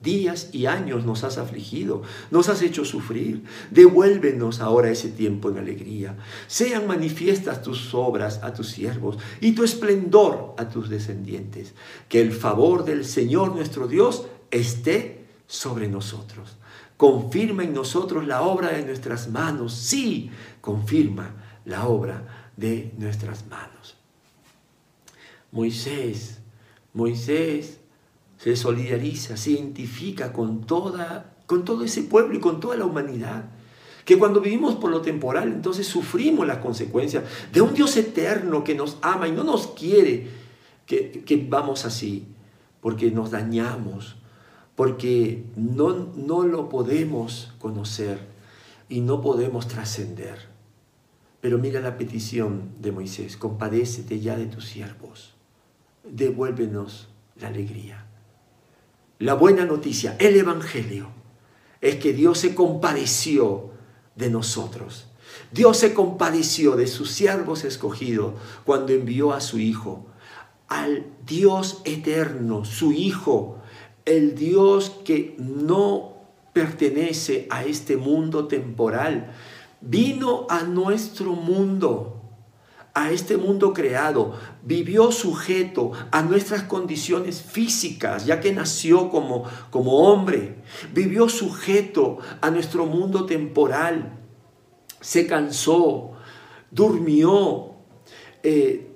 Días 0.00 0.48
y 0.52 0.64
años 0.64 1.04
nos 1.04 1.22
has 1.22 1.36
afligido, 1.36 2.00
nos 2.30 2.48
has 2.48 2.62
hecho 2.62 2.86
sufrir. 2.86 3.44
Devuélvenos 3.72 4.60
ahora 4.60 4.90
ese 4.90 5.10
tiempo 5.10 5.50
en 5.50 5.58
alegría. 5.58 6.16
Sean 6.46 6.86
manifiestas 6.86 7.60
tus 7.60 7.92
obras 7.92 8.40
a 8.42 8.54
tus 8.54 8.70
siervos 8.70 9.18
y 9.42 9.52
tu 9.52 9.64
esplendor 9.64 10.54
a 10.56 10.70
tus 10.70 10.88
descendientes. 10.88 11.74
Que 12.08 12.22
el 12.22 12.32
favor 12.32 12.86
del 12.86 13.04
Señor 13.04 13.54
nuestro 13.54 13.86
Dios 13.86 14.24
esté 14.50 15.26
sobre 15.46 15.88
nosotros. 15.88 16.56
Confirma 16.96 17.64
en 17.64 17.74
nosotros 17.74 18.26
la 18.26 18.42
obra 18.42 18.70
de 18.70 18.84
nuestras 18.84 19.28
manos. 19.28 19.74
Sí, 19.74 20.30
confirma 20.60 21.34
la 21.64 21.86
obra 21.86 22.50
de 22.56 22.92
nuestras 22.96 23.46
manos. 23.46 23.96
Moisés, 25.52 26.38
Moisés 26.92 27.80
se 28.38 28.56
solidariza, 28.56 29.36
se 29.36 29.52
identifica 29.52 30.32
con, 30.32 30.66
toda, 30.66 31.36
con 31.46 31.64
todo 31.64 31.84
ese 31.84 32.02
pueblo 32.02 32.36
y 32.36 32.40
con 32.40 32.60
toda 32.60 32.76
la 32.76 32.84
humanidad. 32.84 33.50
Que 34.04 34.18
cuando 34.18 34.40
vivimos 34.40 34.76
por 34.76 34.90
lo 34.90 35.00
temporal, 35.00 35.52
entonces 35.52 35.86
sufrimos 35.86 36.46
las 36.46 36.58
consecuencias 36.58 37.24
de 37.52 37.60
un 37.60 37.74
Dios 37.74 37.96
eterno 37.96 38.62
que 38.62 38.74
nos 38.74 38.98
ama 39.02 39.26
y 39.26 39.32
no 39.32 39.42
nos 39.42 39.66
quiere 39.68 40.28
que, 40.86 41.24
que 41.24 41.46
vamos 41.48 41.84
así, 41.84 42.26
porque 42.80 43.10
nos 43.10 43.32
dañamos, 43.32 44.16
porque 44.76 45.42
no, 45.56 46.12
no 46.14 46.44
lo 46.44 46.68
podemos 46.68 47.52
conocer 47.58 48.20
y 48.88 49.00
no 49.00 49.20
podemos 49.22 49.66
trascender. 49.66 50.38
Pero 51.40 51.58
mira 51.58 51.80
la 51.80 51.96
petición 51.96 52.70
de 52.80 52.92
Moisés, 52.92 53.36
compadécete 53.36 54.20
ya 54.20 54.36
de 54.36 54.46
tus 54.46 54.66
siervos, 54.66 55.34
devuélvenos 56.04 57.08
la 57.40 57.48
alegría. 57.48 58.06
La 59.18 59.34
buena 59.34 59.64
noticia, 59.64 60.16
el 60.18 60.36
Evangelio, 60.36 61.08
es 61.80 61.96
que 61.96 62.12
Dios 62.12 62.38
se 62.38 62.54
compadeció 62.54 63.70
de 64.14 64.28
nosotros. 64.28 65.06
Dios 65.52 65.78
se 65.78 65.94
compadeció 65.94 66.76
de 66.76 66.86
sus 66.86 67.10
siervos 67.10 67.64
escogidos 67.64 68.34
cuando 68.64 68.92
envió 68.92 69.32
a 69.32 69.40
su 69.40 69.58
Hijo, 69.58 70.06
al 70.68 71.06
Dios 71.24 71.80
eterno, 71.84 72.64
su 72.64 72.92
Hijo, 72.92 73.62
el 74.06 74.34
Dios 74.34 74.90
que 75.04 75.34
no 75.38 76.14
pertenece 76.52 77.46
a 77.50 77.64
este 77.64 77.98
mundo 77.98 78.46
temporal, 78.46 79.34
vino 79.82 80.46
a 80.48 80.62
nuestro 80.62 81.32
mundo, 81.32 82.22
a 82.94 83.10
este 83.10 83.36
mundo 83.36 83.74
creado, 83.74 84.34
vivió 84.62 85.12
sujeto 85.12 85.92
a 86.12 86.22
nuestras 86.22 86.62
condiciones 86.62 87.42
físicas, 87.42 88.24
ya 88.24 88.40
que 88.40 88.52
nació 88.52 89.10
como, 89.10 89.44
como 89.70 89.98
hombre, 89.98 90.62
vivió 90.94 91.28
sujeto 91.28 92.18
a 92.40 92.50
nuestro 92.50 92.86
mundo 92.86 93.26
temporal, 93.26 94.18
se 95.00 95.26
cansó, 95.26 96.12
durmió, 96.70 97.72
eh, 98.42 98.92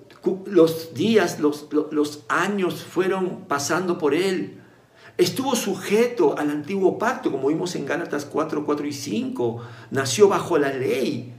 los 0.46 0.94
días, 0.94 1.40
los, 1.40 1.68
los 1.90 2.24
años 2.28 2.82
fueron 2.82 3.44
pasando 3.48 3.98
por 3.98 4.14
él, 4.14 4.59
Estuvo 5.20 5.54
sujeto 5.54 6.38
al 6.38 6.48
antiguo 6.48 6.96
pacto, 6.96 7.30
como 7.30 7.48
vimos 7.48 7.76
en 7.76 7.84
Gálatas 7.84 8.24
4, 8.24 8.64
4 8.64 8.86
y 8.86 8.92
5. 8.94 9.60
Nació 9.90 10.28
bajo 10.28 10.56
la 10.56 10.72
ley. 10.72 11.34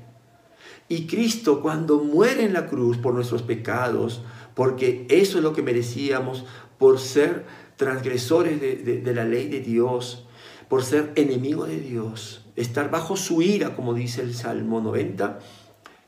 Y 0.88 1.08
Cristo 1.08 1.64
cuando 1.64 1.98
muere 1.98 2.46
en 2.46 2.54
la 2.54 2.68
cruz 2.68 3.00
por 3.00 3.16
nuestros 3.16 3.42
pecados, 3.42 4.22
porque 4.54 5.08
eso 5.10 5.40
es 5.40 5.44
lo 5.44 5.54
que 5.54 5.64
merecíamos 5.64 6.46
por 6.78 7.00
ser 7.00 7.44
transgresores 7.76 8.62
de, 8.62 9.14
la 9.16 9.26
ley 9.26 9.48
de 9.48 9.62
Dios, 9.62 10.28
por 10.70 10.84
ser 10.84 11.12
enemigo 11.16 11.66
de 11.66 11.80
Dios, 11.80 12.46
estar 12.56 12.92
bajo 12.92 13.18
su 13.18 13.42
ira, 13.42 13.76
como 13.76 13.96
dice 13.96 14.22
el 14.22 14.36
Salmo 14.36 14.80
90, 14.80 15.40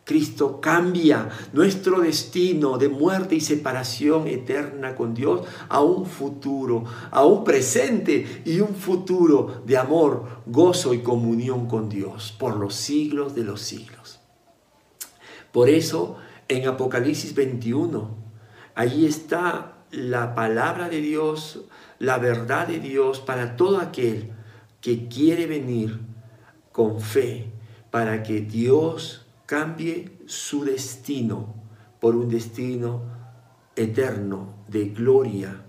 Cristo 0.05 0.59
cambia 0.59 1.29
nuestro 1.53 2.01
destino 2.01 2.77
de 2.77 2.89
muerte 2.89 3.35
y 3.35 3.41
separación 3.41 4.27
eterna 4.27 4.95
con 4.95 5.13
Dios 5.13 5.47
a 5.69 5.81
un 5.81 6.05
futuro, 6.05 6.83
a 7.09 7.25
un 7.25 7.43
presente 7.43 8.41
y 8.45 8.59
un 8.59 8.75
futuro 8.75 9.61
de 9.65 9.77
amor, 9.77 10.41
gozo 10.45 10.93
y 10.93 10.99
comunión 10.99 11.67
con 11.67 11.87
Dios 11.87 12.35
por 12.37 12.57
los 12.57 12.75
siglos 12.75 13.33
de 13.33 13.45
los 13.45 13.61
siglos. 13.61 14.19
Por 15.53 15.69
eso 15.69 16.17
en 16.49 16.67
Apocalipsis 16.67 17.33
21, 17.33 18.17
ahí 18.75 19.05
está 19.05 19.77
la 19.91 20.35
palabra 20.35 20.89
de 20.89 20.99
Dios, 20.99 21.61
la 21.99 22.17
verdad 22.17 22.67
de 22.67 22.79
Dios 22.79 23.21
para 23.21 23.55
todo 23.55 23.77
aquel 23.77 24.31
que 24.81 25.07
quiere 25.07 25.45
venir 25.45 26.01
con 26.73 26.99
fe 26.99 27.53
para 27.91 28.23
que 28.23 28.41
Dios 28.41 29.22
cambie 29.45 30.19
su 30.25 30.63
destino 30.63 31.55
por 31.99 32.15
un 32.15 32.29
destino 32.29 33.03
eterno 33.75 34.65
de 34.67 34.85
gloria 34.89 35.65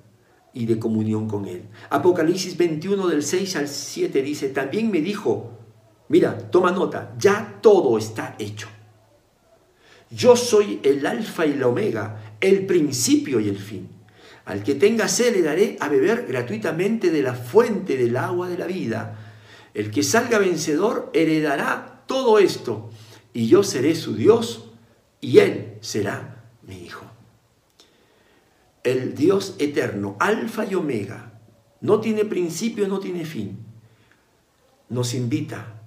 y 0.52 0.66
de 0.66 0.78
comunión 0.78 1.28
con 1.28 1.46
Él. 1.46 1.68
Apocalipsis 1.90 2.56
21 2.56 3.08
del 3.08 3.22
6 3.22 3.56
al 3.56 3.68
7 3.68 4.22
dice, 4.22 4.48
también 4.50 4.90
me 4.90 5.00
dijo, 5.00 5.50
mira, 6.08 6.38
toma 6.50 6.70
nota, 6.70 7.14
ya 7.18 7.58
todo 7.60 7.98
está 7.98 8.37
hecho. 8.38 8.68
Yo 10.10 10.37
soy 10.37 10.80
el 10.84 11.04
alfa 11.06 11.44
y 11.44 11.54
la 11.54 11.66
omega, 11.66 12.37
el 12.40 12.66
principio 12.66 13.40
y 13.40 13.48
el 13.48 13.58
fin. 13.58 13.88
Al 14.44 14.62
que 14.62 14.74
tenga 14.74 15.08
sed 15.08 15.34
le 15.34 15.42
daré 15.42 15.76
a 15.80 15.88
beber 15.88 16.26
gratuitamente 16.26 17.10
de 17.10 17.22
la 17.22 17.34
fuente 17.34 17.96
del 17.96 18.16
agua 18.16 18.48
de 18.48 18.58
la 18.58 18.66
vida. 18.66 19.18
El 19.72 19.90
que 19.90 20.02
salga 20.02 20.38
vencedor 20.38 21.10
heredará 21.14 22.04
todo 22.06 22.38
esto 22.38 22.90
y 23.35 23.49
yo 23.49 23.62
seré 23.62 23.94
su 23.97 24.14
Dios 24.14 24.70
y 25.20 25.38
Él 25.38 25.77
será 25.81 26.44
mi 26.62 26.77
Hijo. 26.77 27.05
El 28.85 29.14
Dios 29.14 29.57
eterno, 29.59 30.16
alfa 30.20 30.64
y 30.64 30.75
omega, 30.75 31.40
no 31.81 32.01
tiene 32.01 32.25
principio, 32.25 32.87
no 32.87 33.01
tiene 33.01 33.25
fin, 33.25 33.59
nos 34.88 35.14
invita 35.14 35.83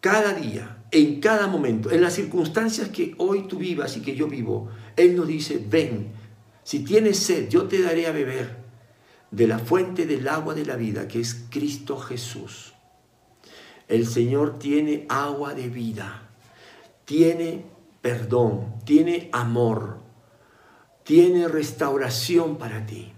cada 0.00 0.34
día, 0.34 0.84
en 0.90 1.20
cada 1.20 1.46
momento, 1.46 1.90
en 1.90 2.02
las 2.02 2.14
circunstancias 2.14 2.88
que 2.88 3.14
hoy 3.18 3.46
tú 3.48 3.58
vivas 3.58 3.96
y 3.96 4.02
que 4.02 4.14
yo 4.14 4.26
vivo, 4.28 4.70
Él 4.96 5.16
nos 5.16 5.26
dice, 5.26 5.64
ven, 5.68 6.12
si 6.62 6.80
tienes 6.80 7.18
sed, 7.18 7.48
yo 7.48 7.68
te 7.68 7.80
daré 7.80 8.06
a 8.06 8.12
beber 8.12 8.58
de 9.30 9.46
la 9.46 9.58
fuente 9.58 10.06
del 10.06 10.28
agua 10.28 10.54
de 10.54 10.66
la 10.66 10.76
vida, 10.76 11.06
que 11.06 11.20
es 11.20 11.46
Cristo 11.48 11.96
Jesús. 11.96 12.74
El 13.88 14.06
Señor 14.06 14.58
tiene 14.58 15.06
agua 15.08 15.54
de 15.54 15.68
vida 15.68 16.29
tiene 17.10 17.64
perdón, 18.00 18.72
tiene 18.84 19.30
amor, 19.32 19.98
tiene 21.02 21.48
restauración 21.48 22.56
para 22.56 22.86
ti. 22.86 23.12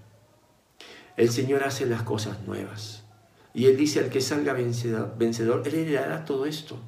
El 1.19 1.29
Señor 1.29 1.63
hace 1.63 1.85
las 1.85 2.03
cosas 2.03 2.41
nuevas. 2.47 3.05
Y 3.53 3.67
Él 3.67 3.77
dice 3.77 4.01
al 4.01 4.09
que 4.09 4.23
salga 4.23 4.55
vencedor, 4.55 5.63
Él 5.67 5.75
heredará 5.75 6.25
todo 6.25 6.47
esto. 6.47 6.79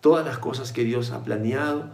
Todas 0.00 0.24
las 0.24 0.38
cosas 0.38 0.72
que 0.72 0.82
Dios 0.82 1.10
ha 1.10 1.24
planeado, 1.24 1.90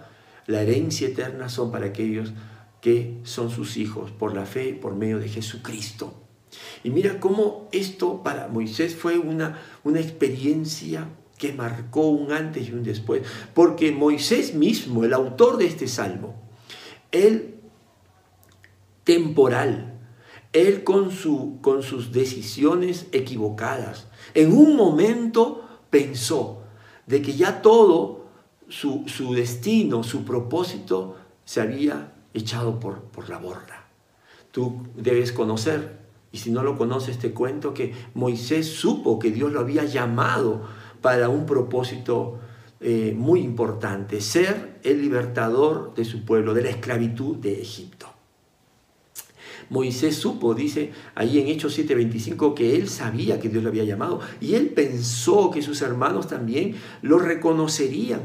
la 0.47 0.63
herencia 0.63 1.09
eterna 1.09 1.49
son 1.49 1.73
para 1.73 1.87
aquellos 1.87 2.33
que 2.81 3.19
son 3.25 3.51
sus 3.51 3.77
hijos 3.77 4.13
por 4.13 4.33
la 4.33 4.47
fe, 4.47 4.75
por 4.75 4.95
medio 4.95 5.19
de 5.19 5.29
Jesucristo. 5.29 6.15
Y 6.85 6.91
mira 6.91 7.19
cómo 7.19 7.69
esto 7.73 8.23
para 8.23 8.47
Moisés 8.47 8.95
fue 8.95 9.19
una, 9.19 9.61
una 9.83 9.99
experiencia 9.99 11.09
que 11.38 11.53
marcó 11.53 12.09
un 12.09 12.33
antes 12.33 12.68
y 12.68 12.72
un 12.72 12.83
después. 12.83 13.22
Porque 13.55 13.92
Moisés 13.92 14.55
mismo, 14.55 15.05
el 15.05 15.12
autor 15.12 15.59
de 15.59 15.66
este 15.66 15.88
salmo, 15.88 16.35
él 17.12 17.61
temporal, 19.05 19.99
él 20.53 20.85
con, 20.85 21.11
su, 21.11 21.59
con 21.61 21.83
sus 21.83 22.12
decisiones 22.12 23.07
equivocadas, 23.12 24.09
en 24.35 24.53
un 24.53 24.77
momento 24.77 25.62
pensó 25.90 26.62
de 27.07 27.22
que 27.22 27.35
ya 27.35 27.62
todo 27.62 28.27
su, 28.68 29.05
su 29.07 29.35
destino, 29.35 30.03
su 30.03 30.25
propósito 30.25 31.16
se 31.44 31.61
había 31.61 32.14
echado 32.35 32.81
por, 32.81 33.03
por 33.03 33.29
la 33.29 33.38
borda. 33.38 33.88
Tú 34.51 34.87
debes 34.96 35.33
conocer, 35.33 36.01
y 36.33 36.38
si 36.38 36.51
no 36.51 36.62
lo 36.62 36.77
conoces 36.77 37.18
te 37.18 37.33
cuento 37.33 37.72
que 37.72 37.94
Moisés 38.14 38.66
supo 38.66 39.18
que 39.18 39.31
Dios 39.31 39.53
lo 39.53 39.61
había 39.61 39.85
llamado 39.85 40.66
para 41.01 41.29
un 41.29 41.47
propósito 41.47 42.39
eh, 42.81 43.15
muy 43.17 43.41
importante, 43.41 44.21
ser 44.21 44.79
el 44.83 45.01
libertador 45.01 45.95
de 45.95 46.05
su 46.05 46.25
pueblo, 46.25 46.53
de 46.53 46.63
la 46.63 46.71
esclavitud 46.71 47.37
de 47.37 47.61
Egipto. 47.61 48.07
Moisés 49.71 50.17
supo, 50.17 50.55
dice 50.55 50.93
ahí 51.15 51.41
en 51.41 51.49
Hechos 51.49 51.77
7:25, 51.79 52.55
que 52.55 52.77
él 52.77 52.89
sabía 52.89 53.41
que 53.41 53.49
Dios 53.49 53.63
lo 53.63 53.71
había 53.71 53.85
llamado 53.85 54.21
y 54.41 54.55
él 54.55 54.69
pensó 54.69 55.51
que 55.51 55.63
sus 55.63 55.83
hermanos 55.83 56.29
también 56.29 56.77
lo 57.03 57.19
reconocerían. 57.19 58.21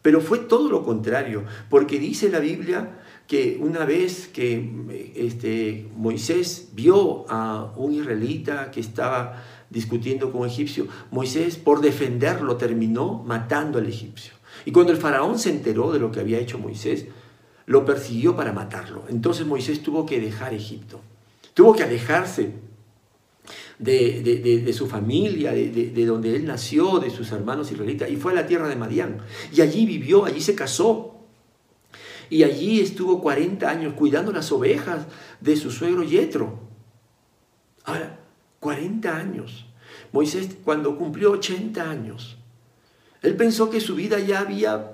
Pero 0.00 0.20
fue 0.20 0.38
todo 0.38 0.68
lo 0.68 0.82
contrario, 0.82 1.44
porque 1.70 2.00
dice 2.00 2.28
la 2.28 2.40
Biblia 2.40 2.98
que 3.28 3.58
una 3.60 3.84
vez 3.84 4.26
que 4.26 5.12
este, 5.14 5.88
Moisés 5.96 6.70
vio 6.74 7.24
a 7.30 7.72
un 7.76 7.92
israelita 7.92 8.72
que 8.72 8.80
estaba 8.80 9.44
discutiendo 9.72 10.30
con 10.30 10.46
egipcio, 10.46 10.86
Moisés 11.10 11.56
por 11.56 11.80
defenderlo 11.80 12.56
terminó 12.56 13.22
matando 13.26 13.78
al 13.78 13.86
egipcio. 13.86 14.34
Y 14.64 14.72
cuando 14.72 14.92
el 14.92 14.98
faraón 14.98 15.38
se 15.38 15.50
enteró 15.50 15.90
de 15.92 15.98
lo 15.98 16.12
que 16.12 16.20
había 16.20 16.38
hecho 16.38 16.58
Moisés, 16.58 17.06
lo 17.66 17.84
persiguió 17.84 18.36
para 18.36 18.52
matarlo. 18.52 19.04
Entonces 19.08 19.46
Moisés 19.46 19.82
tuvo 19.82 20.04
que 20.04 20.20
dejar 20.20 20.52
Egipto, 20.52 21.00
tuvo 21.54 21.74
que 21.74 21.82
alejarse 21.82 22.52
de, 23.78 24.72
su 24.72 24.86
familia, 24.86 25.52
de, 25.52 26.06
donde 26.06 26.36
él 26.36 26.44
nació, 26.44 26.98
de 26.98 27.10
sus 27.10 27.32
hermanos 27.32 27.72
israelitas, 27.72 28.10
y 28.10 28.16
fue 28.16 28.32
a 28.32 28.36
la 28.36 28.46
tierra 28.46 28.68
de 28.68 28.76
Madián. 28.76 29.18
Y 29.52 29.62
allí 29.62 29.86
vivió, 29.86 30.24
allí 30.24 30.40
se 30.40 30.54
casó. 30.54 31.08
Y 32.28 32.44
allí 32.44 32.80
estuvo 32.80 33.20
40 33.20 33.68
años 33.68 33.94
cuidando 33.94 34.32
las 34.32 34.52
ovejas 34.52 35.06
de 35.40 35.56
su 35.56 35.70
suegro 35.70 36.02
Yetro. 36.02 36.60
Ahora, 37.84 38.21
40 38.62 39.16
años. 39.16 39.66
Moisés 40.12 40.56
cuando 40.62 40.96
cumplió 40.96 41.32
80 41.32 41.90
años, 41.90 42.38
él 43.20 43.36
pensó 43.36 43.70
que 43.70 43.80
su 43.80 43.96
vida 43.96 44.20
ya 44.20 44.38
había 44.38 44.92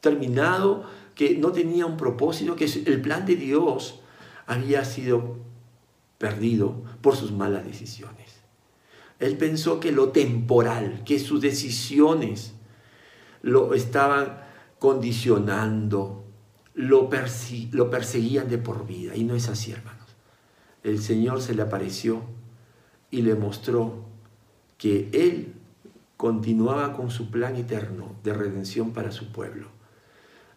terminado, 0.00 0.84
que 1.14 1.38
no 1.38 1.52
tenía 1.52 1.86
un 1.86 1.96
propósito, 1.96 2.56
que 2.56 2.64
el 2.64 3.00
plan 3.00 3.24
de 3.24 3.36
Dios 3.36 4.00
había 4.46 4.84
sido 4.84 5.36
perdido 6.18 6.82
por 7.00 7.16
sus 7.16 7.30
malas 7.30 7.64
decisiones. 7.64 8.40
Él 9.20 9.36
pensó 9.36 9.78
que 9.78 9.92
lo 9.92 10.10
temporal, 10.10 11.02
que 11.04 11.20
sus 11.20 11.40
decisiones 11.40 12.54
lo 13.42 13.74
estaban 13.74 14.40
condicionando, 14.80 16.24
lo, 16.74 17.08
lo 17.70 17.90
perseguían 17.90 18.48
de 18.48 18.58
por 18.58 18.86
vida. 18.86 19.14
Y 19.14 19.22
no 19.22 19.36
es 19.36 19.48
así, 19.48 19.70
hermanos. 19.70 20.03
El 20.84 21.00
Señor 21.00 21.42
se 21.42 21.54
le 21.54 21.62
apareció 21.62 22.22
y 23.10 23.22
le 23.22 23.34
mostró 23.34 24.04
que 24.78 25.08
Él 25.12 25.54
continuaba 26.16 26.92
con 26.92 27.10
su 27.10 27.30
plan 27.30 27.56
eterno 27.56 28.14
de 28.22 28.32
redención 28.32 28.92
para 28.92 29.10
su 29.10 29.32
pueblo 29.32 29.68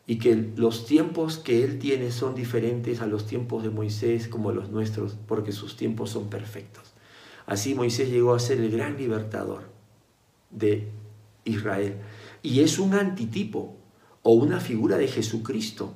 y 0.06 0.20
que 0.20 0.54
los 0.56 0.86
tiempos 0.86 1.38
que 1.38 1.64
Él 1.64 1.80
tiene 1.80 2.12
son 2.12 2.34
diferentes 2.34 3.02
a 3.02 3.08
los 3.08 3.26
tiempos 3.26 3.64
de 3.64 3.70
Moisés 3.70 4.30
como 4.30 4.54
los 4.54 4.70
nuestros, 4.70 5.18
porque 5.28 5.52
sus 5.52 5.76
tiempos 5.76 6.12
son 6.12 6.30
perfectos. 6.30 6.94
Así 7.46 7.76
Moisés 7.76 8.10
llegó 8.10 8.34
a 8.34 8.40
ser 8.40 8.60
el 8.60 8.72
gran 8.72 8.98
libertador 8.98 9.64
de 10.50 10.90
Israel. 11.44 11.98
Y 12.42 12.62
es 12.62 12.80
un 12.80 12.94
antitipo 12.94 13.76
o 14.24 14.32
una 14.32 14.62
figura 14.62 14.98
de 14.98 15.08
Jesucristo, 15.08 15.94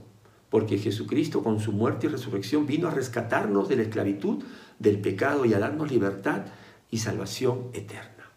porque 0.52 0.78
Jesucristo 0.78 1.42
con 1.42 1.62
su 1.62 1.72
muerte 1.72 2.06
y 2.06 2.10
resurrección 2.10 2.68
vino 2.68 2.90
a 2.90 2.92
rescatarnos 2.92 3.70
de 3.70 3.78
la 3.78 3.84
esclavitud, 3.84 4.44
del 4.80 5.00
pecado 5.00 5.46
y 5.46 5.54
a 5.54 5.60
darnos 5.60 5.90
libertad 5.90 6.42
y 6.92 6.98
salvación 6.98 7.70
eterna. 7.72 8.30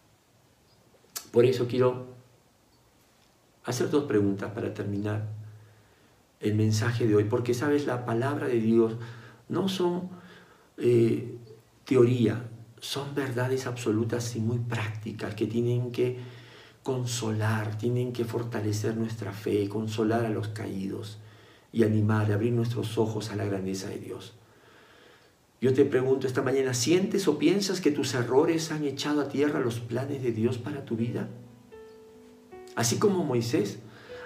Por 1.33 1.45
eso 1.45 1.67
quiero 1.67 2.07
hacer 3.65 3.91
dos 3.91 4.05
preguntas 4.05 4.53
para 4.53 4.73
terminar 4.73 5.27
el 6.39 6.55
mensaje 6.55 7.09
de 7.09 7.17
hoy, 7.17 7.25
porque 7.25 7.53
sabes, 7.53 7.85
la 7.85 8.05
palabra 8.05 8.47
de 8.47 8.61
Dios 8.61 8.95
no 9.49 9.69
son 9.69 10.09
eh, 10.79 11.37
teoría, 11.85 12.49
son 12.79 13.13
verdades 13.17 13.67
absolutas 13.67 14.37
y 14.37 14.41
muy 14.41 14.59
prácticas 14.61 15.35
que 15.35 15.49
tienen 15.49 15.91
que 15.91 16.21
consolar, 16.85 17.77
tienen 17.77 18.13
que 18.13 18.25
fortalecer 18.25 18.97
nuestra 18.97 19.33
fe, 19.33 19.69
consolar 19.69 20.25
a 20.27 20.31
los 20.31 20.47
caídos 20.49 21.19
y 21.75 21.83
animar, 21.83 22.31
abrir 22.31 22.53
nuestros 22.53 22.97
ojos 22.99 23.31
a 23.31 23.37
la 23.37 23.45
grandeza 23.45 23.89
de 23.89 23.99
Dios. 23.99 24.35
Yo 25.61 25.75
te 25.75 25.85
pregunto 25.85 26.29
esta 26.29 26.41
mañana, 26.41 26.73
¿sientes 26.73 27.27
o 27.27 27.37
piensas 27.37 27.81
que 27.81 27.91
tus 27.91 28.15
errores 28.15 28.71
han 28.71 28.85
echado 28.85 29.21
a 29.21 29.29
tierra 29.29 29.59
los 29.59 29.81
planes 29.81 30.23
de 30.23 30.31
Dios 30.31 30.57
para 30.57 30.85
tu 30.85 30.95
vida? 30.95 31.29
Así 32.77 32.99
como 32.99 33.25
Moisés, 33.25 33.81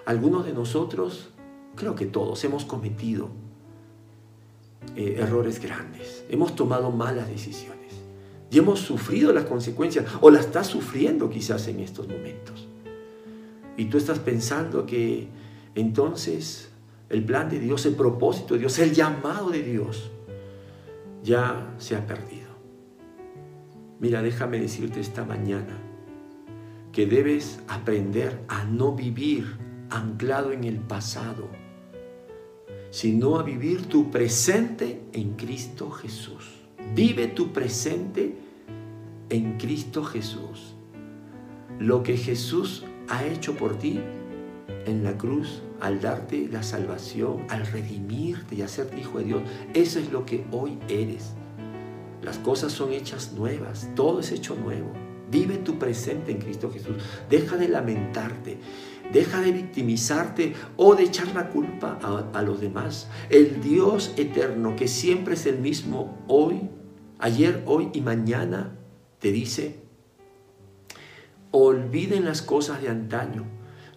algunos 0.04 0.44
de 0.44 0.52
nosotros 0.52 1.30
creo 1.74 1.94
que 1.94 2.04
todos 2.04 2.44
hemos 2.44 2.66
cometido 2.66 3.30
eh, 4.94 5.16
errores 5.18 5.58
grandes, 5.58 6.24
hemos 6.28 6.54
tomado 6.54 6.90
malas 6.90 7.28
decisiones 7.28 7.94
y 8.50 8.58
hemos 8.58 8.80
sufrido 8.80 9.32
las 9.32 9.44
consecuencias 9.44 10.04
o 10.20 10.30
las 10.30 10.46
estás 10.46 10.66
sufriendo 10.66 11.30
quizás 11.30 11.66
en 11.68 11.80
estos 11.80 12.08
momentos. 12.08 12.68
Y 13.78 13.86
tú 13.86 13.96
estás 13.96 14.18
pensando 14.18 14.84
que 14.84 15.28
entonces 15.74 16.67
el 17.08 17.24
plan 17.24 17.48
de 17.48 17.58
Dios, 17.58 17.86
el 17.86 17.94
propósito 17.94 18.54
de 18.54 18.60
Dios, 18.60 18.78
el 18.78 18.92
llamado 18.92 19.50
de 19.50 19.62
Dios 19.62 20.10
ya 21.22 21.74
se 21.78 21.96
ha 21.96 22.06
perdido. 22.06 22.48
Mira, 24.00 24.22
déjame 24.22 24.60
decirte 24.60 25.00
esta 25.00 25.24
mañana 25.24 25.76
que 26.92 27.06
debes 27.06 27.60
aprender 27.68 28.40
a 28.48 28.64
no 28.64 28.94
vivir 28.94 29.56
anclado 29.90 30.52
en 30.52 30.64
el 30.64 30.76
pasado 30.78 31.48
sino 32.90 33.38
a 33.38 33.42
vivir 33.42 33.86
tu 33.86 34.10
presente 34.10 35.02
en 35.12 35.34
Cristo 35.34 35.90
Jesús. 35.90 36.62
Vive 36.94 37.28
tu 37.28 37.52
presente 37.52 38.34
en 39.28 39.58
Cristo 39.58 40.02
Jesús. 40.04 40.74
Lo 41.78 42.02
que 42.02 42.16
Jesús 42.16 42.84
ha 43.08 43.24
hecho 43.24 43.56
por 43.56 43.78
ti 43.78 44.00
en 44.86 45.04
la 45.04 45.16
cruz 45.18 45.62
al 45.80 46.00
darte 46.00 46.48
la 46.50 46.62
salvación, 46.62 47.46
al 47.48 47.66
redimirte 47.66 48.54
y 48.54 48.62
hacerte 48.62 49.00
hijo 49.00 49.18
de 49.18 49.24
Dios, 49.24 49.42
eso 49.74 49.98
es 49.98 50.10
lo 50.12 50.24
que 50.26 50.44
hoy 50.50 50.78
eres. 50.88 51.34
Las 52.22 52.38
cosas 52.38 52.72
son 52.72 52.92
hechas 52.92 53.32
nuevas, 53.32 53.88
todo 53.94 54.20
es 54.20 54.32
hecho 54.32 54.56
nuevo. 54.56 54.92
Vive 55.30 55.58
tu 55.58 55.78
presente 55.78 56.32
en 56.32 56.38
Cristo 56.38 56.70
Jesús. 56.72 56.96
Deja 57.28 57.56
de 57.56 57.68
lamentarte. 57.68 58.58
Deja 59.12 59.40
de 59.40 59.52
victimizarte 59.52 60.54
o 60.76 60.94
de 60.94 61.04
echar 61.04 61.34
la 61.34 61.48
culpa 61.48 61.98
a, 62.32 62.42
los 62.42 62.60
demás. 62.60 63.08
El 63.30 63.60
Dios 63.60 64.12
eterno, 64.16 64.76
que 64.76 64.88
siempre 64.88 65.34
es 65.34 65.46
el 65.46 65.58
mismo 65.58 66.18
hoy, 66.28 66.68
ayer, 67.18 67.62
hoy 67.66 67.90
y 67.92 68.00
mañana, 68.00 68.76
te 69.18 69.32
dice, 69.32 69.80
olviden 71.50 72.24
las 72.24 72.42
cosas 72.42 72.82
de 72.82 72.88
antaño, 72.88 73.44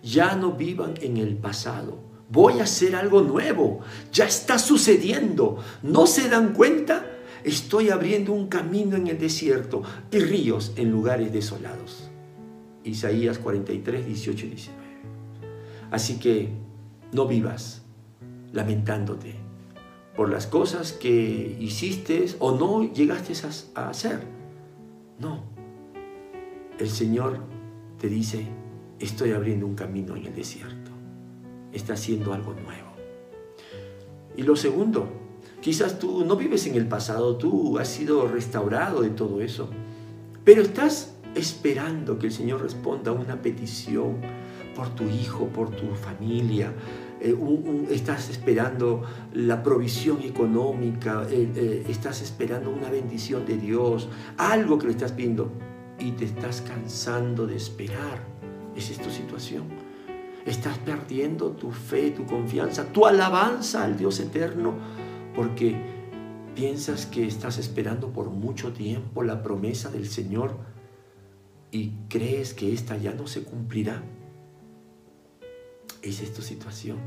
ya 0.04 0.36
no 0.36 0.54
vivan 0.54 0.96
en 1.02 1.18
el 1.18 1.38
pasado. 1.38 2.00
Voy 2.30 2.60
a 2.60 2.64
hacer 2.64 2.96
algo 2.96 3.22
nuevo, 3.22 3.82
ya 4.12 4.26
está 4.26 4.58
sucediendo. 4.58 5.58
¿No 5.84 6.08
se 6.08 6.30
dan 6.30 6.54
cuenta? 6.54 7.06
Estoy 7.44 7.90
abriendo 7.90 8.34
un 8.34 8.48
camino 8.48 8.96
en 8.96 9.08
el 9.08 9.18
desierto 9.18 9.82
y 10.12 10.20
ríos 10.20 10.74
en 10.76 10.92
lugares 10.92 11.34
desolados. 11.34 12.10
Isaías 12.84 13.38
43, 13.38 14.06
18 14.06 14.46
y 14.46 14.50
19. 14.50 14.82
Así 15.92 16.20
que 16.20 16.50
no 17.12 17.28
vivas 17.28 17.82
lamentándote 18.54 19.36
por 20.16 20.30
las 20.30 20.48
cosas 20.48 20.94
que 20.94 21.58
hiciste 21.60 22.26
o 22.40 22.56
no 22.58 22.94
llegaste 22.94 23.34
a 23.76 23.90
hacer. 23.90 24.22
No. 25.20 25.44
El 26.80 26.90
Señor 26.90 27.40
te 28.00 28.08
dice, 28.08 28.48
estoy 29.02 29.32
abriendo 29.32 29.66
un 29.66 29.76
camino 29.76 30.16
en 30.16 30.26
el 30.28 30.36
desierto. 30.36 30.92
Está 31.74 31.94
haciendo 31.94 32.34
algo 32.34 32.54
nuevo. 32.54 32.92
Y 34.38 34.44
lo 34.44 34.56
segundo, 34.56 35.08
quizás 35.60 36.00
tú 36.00 36.24
no 36.26 36.36
vives 36.36 36.66
en 36.68 36.76
el 36.76 36.88
pasado, 36.88 37.38
tú 37.38 37.78
has 37.80 37.88
sido 37.88 38.28
restaurado 38.28 39.02
de 39.02 39.10
todo 39.10 39.42
eso, 39.42 39.70
pero 40.44 40.62
estás 40.62 41.16
esperando 41.36 42.18
que 42.18 42.28
el 42.28 42.34
Señor 42.34 42.62
responda 42.62 43.12
a 43.12 43.14
una 43.14 43.42
petición 43.42 44.18
por 44.76 44.90
tu 44.90 45.04
hijo, 45.06 45.48
por 45.48 45.70
tu 45.70 45.94
familia. 45.96 46.74
Eh, 47.20 47.36
estás 47.92 48.30
esperando 48.30 49.04
la 49.34 49.62
provisión 49.62 50.22
económica, 50.24 51.28
eh, 51.30 51.52
eh, 51.56 51.86
estás 51.88 52.22
esperando 52.22 52.72
una 52.72 52.90
bendición 52.90 53.46
de 53.46 53.58
Dios, 53.58 54.10
algo 54.38 54.80
que 54.80 54.88
le 54.88 54.94
estás 54.94 55.12
pidiendo 55.12 55.52
y 56.00 56.12
te 56.14 56.26
estás 56.26 56.62
cansando 56.62 57.46
de 57.46 57.58
esperar. 57.58 58.31
Esa 58.76 58.94
es 58.94 59.00
tu 59.00 59.10
situación. 59.10 59.64
Estás 60.46 60.78
perdiendo 60.80 61.52
tu 61.52 61.72
fe, 61.72 62.12
tu 62.12 62.26
confianza, 62.26 62.92
tu 62.92 63.06
alabanza 63.06 63.84
al 63.84 63.98
Dios 63.98 64.20
eterno 64.20 64.74
porque 65.36 65.76
piensas 66.56 67.06
que 67.06 67.26
estás 67.26 67.58
esperando 67.58 68.10
por 68.12 68.30
mucho 68.30 68.74
tiempo 68.74 69.24
la 69.24 69.44
promesa 69.44 69.90
del 69.90 70.08
Señor 70.08 70.58
y 71.72 71.92
crees 72.10 72.54
que 72.54 72.74
esta 72.74 72.98
ya 72.98 73.14
no 73.14 73.28
se 73.28 73.44
cumplirá. 73.44 74.04
Esa 76.02 76.24
es 76.24 76.34
tu 76.34 76.42
situación. 76.42 76.98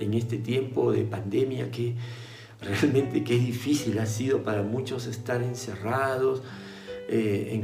En 0.00 0.14
este 0.14 0.38
tiempo 0.38 0.92
de 0.92 1.02
pandemia 1.02 1.70
que 1.70 1.96
realmente 2.60 3.24
qué 3.24 3.38
difícil 3.38 3.98
ha 3.98 4.06
sido 4.06 4.42
para 4.42 4.62
muchos 4.62 5.06
estar 5.06 5.42
encerrados, 5.42 6.42
eh, 7.08 7.62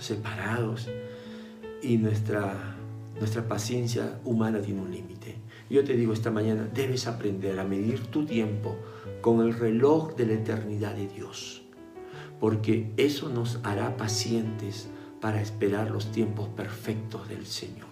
separados. 0.00 0.88
Y 1.82 1.96
nuestra, 1.98 2.76
nuestra 3.18 3.46
paciencia 3.48 4.20
humana 4.24 4.60
tiene 4.60 4.82
un 4.82 4.90
límite. 4.90 5.36
Yo 5.68 5.84
te 5.84 5.96
digo 5.96 6.12
esta 6.12 6.30
mañana, 6.30 6.68
debes 6.72 7.06
aprender 7.06 7.58
a 7.58 7.64
medir 7.64 8.06
tu 8.08 8.24
tiempo 8.24 8.76
con 9.20 9.40
el 9.40 9.54
reloj 9.54 10.14
de 10.16 10.26
la 10.26 10.32
eternidad 10.34 10.94
de 10.94 11.06
Dios, 11.06 11.62
porque 12.40 12.90
eso 12.96 13.28
nos 13.28 13.60
hará 13.62 13.96
pacientes 13.96 14.88
para 15.20 15.40
esperar 15.40 15.90
los 15.90 16.10
tiempos 16.10 16.48
perfectos 16.48 17.28
del 17.28 17.46
Señor 17.46 17.90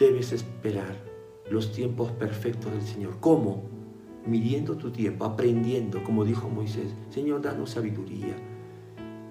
debes 0.00 0.32
esperar 0.32 0.96
los 1.50 1.72
tiempos 1.72 2.10
perfectos 2.12 2.72
del 2.72 2.82
Señor. 2.82 3.18
¿Cómo? 3.20 3.62
Midiendo 4.26 4.76
tu 4.76 4.90
tiempo, 4.90 5.26
aprendiendo, 5.26 6.02
como 6.02 6.24
dijo 6.24 6.48
Moisés, 6.48 6.94
Señor, 7.10 7.42
danos 7.42 7.70
sabiduría. 7.70 8.34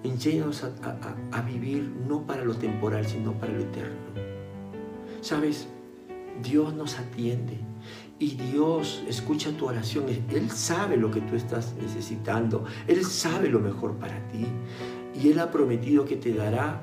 Enséñanos 0.02 0.64
a, 0.64 1.42
vivir 1.42 1.82
no 2.08 2.26
para 2.26 2.44
lo 2.44 2.54
temporal, 2.54 3.06
sino 3.06 3.32
para 3.32 3.52
lo 3.52 3.60
eterno. 3.60 3.96
Sabes, 5.20 5.68
Dios 6.42 6.72
nos 6.74 6.98
atiende 6.98 7.58
y 8.18 8.36
Dios 8.36 9.02
escucha 9.06 9.50
tu 9.52 9.66
oración. 9.66 10.06
Él 10.08 10.50
sabe 10.50 10.96
lo 10.96 11.10
que 11.10 11.20
tú 11.20 11.36
estás 11.36 11.74
necesitando. 11.80 12.64
Él 12.86 13.04
sabe 13.04 13.48
lo 13.48 13.60
mejor 13.60 13.94
para 13.96 14.26
ti. 14.28 14.46
Y 15.22 15.28
Él 15.28 15.38
ha 15.38 15.50
prometido 15.50 16.04
que 16.04 16.16
te 16.16 16.32
dará 16.32 16.82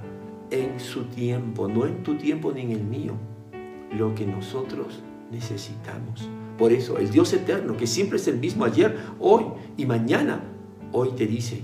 en 0.51 0.80
su 0.80 1.05
tiempo, 1.05 1.68
no 1.68 1.86
en 1.86 2.03
tu 2.03 2.15
tiempo 2.15 2.51
ni 2.51 2.61
en 2.61 2.72
el 2.72 2.84
mío, 2.84 3.13
lo 3.97 4.13
que 4.15 4.26
nosotros 4.26 5.01
necesitamos. 5.32 6.30
Por 6.57 6.72
eso 6.72 6.97
el 6.97 7.09
Dios 7.11 7.34
eterno, 7.34 7.78
que 7.78 7.88
siempre 7.88 8.18
es 8.18 8.28
el 8.28 8.38
mismo 8.38 8.65
ayer, 8.65 8.97
hoy 9.20 9.45
y 9.76 9.86
mañana, 9.86 10.43
hoy 10.91 11.09
te 11.15 11.28
dice, 11.28 11.63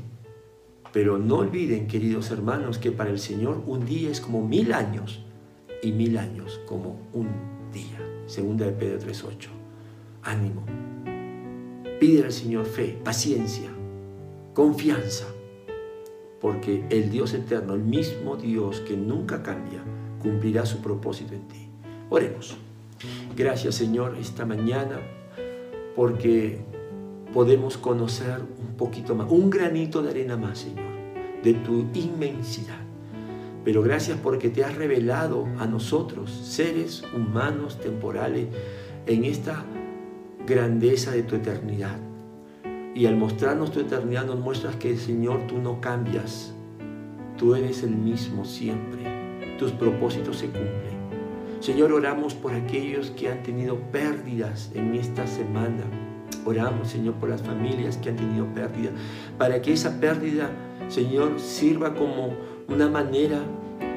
pero 0.94 1.18
no 1.18 1.38
olviden, 1.38 1.88
queridos 1.88 2.30
hermanos, 2.30 2.78
que 2.78 2.92
para 2.92 3.10
el 3.10 3.20
Señor 3.20 3.64
un 3.66 3.84
día 3.84 4.12
es 4.12 4.22
como 4.22 4.48
mil 4.48 4.72
años 4.72 5.26
y 5.82 5.92
mil 5.92 6.18
años 6.20 6.62
como 6.68 7.00
un 7.12 7.30
día. 7.74 8.00
Segunda 8.28 8.68
de 8.68 8.74
Pedro 8.74 9.00
3.8. 9.00 9.48
Ánimo. 10.22 10.64
Pide 12.00 12.24
al 12.24 12.32
Señor 12.32 12.66
fe, 12.66 12.98
paciencia, 13.04 13.70
confianza, 14.54 15.26
porque 16.40 16.86
el 16.90 17.10
Dios 17.10 17.34
eterno, 17.34 17.74
el 17.74 17.84
mismo 17.84 18.36
Dios 18.38 18.80
que 18.82 18.96
nunca 18.96 19.42
cambia, 19.42 19.84
cumplirá 20.22 20.66
su 20.66 20.78
propósito 20.78 21.34
en 21.34 21.48
ti. 21.48 21.68
Oremos. 22.12 22.56
Gracias 23.36 23.76
Señor 23.76 24.16
esta 24.20 24.46
mañana 24.46 25.00
porque 25.96 26.60
podemos 27.34 27.78
conocer 27.78 28.42
un 28.60 28.76
poquito 28.78 29.16
más, 29.16 29.30
un 29.30 29.50
granito 29.50 30.02
de 30.02 30.12
arena 30.12 30.38
más, 30.38 30.60
Señor, 30.60 30.86
de 31.44 31.54
tu 31.56 31.86
inmensidad. 31.94 32.80
Pero 33.66 33.82
gracias 33.82 34.20
porque 34.22 34.50
te 34.50 34.64
has 34.64 34.76
revelado 34.76 35.48
a 35.58 35.66
nosotros, 35.66 36.30
seres 36.32 37.04
humanos 37.16 37.80
temporales, 37.80 38.48
en 39.08 39.26
esta 39.26 39.64
grandeza 40.46 41.12
de 41.12 41.24
tu 41.24 41.36
eternidad. 41.36 41.98
Y 42.94 43.06
al 43.08 43.16
mostrarnos 43.16 43.72
tu 43.72 43.80
eternidad 43.80 44.26
nos 44.26 44.40
muestras 44.40 44.76
que, 44.76 44.96
Señor, 44.98 45.48
tú 45.48 45.58
no 45.58 45.82
cambias. 45.82 46.54
Tú 47.38 47.56
eres 47.56 47.82
el 47.84 47.96
mismo 47.96 48.46
siempre. 48.46 49.58
Tus 49.58 49.72
propósitos 49.72 50.38
se 50.38 50.46
cumplen. 50.46 50.94
Señor, 51.60 51.92
oramos 51.94 52.36
por 52.36 52.54
aquellos 52.54 53.10
que 53.12 53.30
han 53.30 53.42
tenido 53.42 53.80
pérdidas 53.92 54.72
en 54.76 54.94
esta 54.94 55.26
semana. 55.26 56.13
Oramos, 56.46 56.90
Señor, 56.90 57.16
por 57.16 57.30
las 57.30 57.42
familias 57.42 57.98
que 57.98 58.10
han 58.10 58.16
tenido 58.16 58.46
pérdidas, 58.54 58.94
para 59.38 59.62
que 59.62 59.74
esa 59.74 60.00
pérdida, 60.00 60.50
Señor, 60.90 61.40
sirva 61.40 61.96
como 61.96 62.36
una 62.68 62.90
manera 62.90 63.40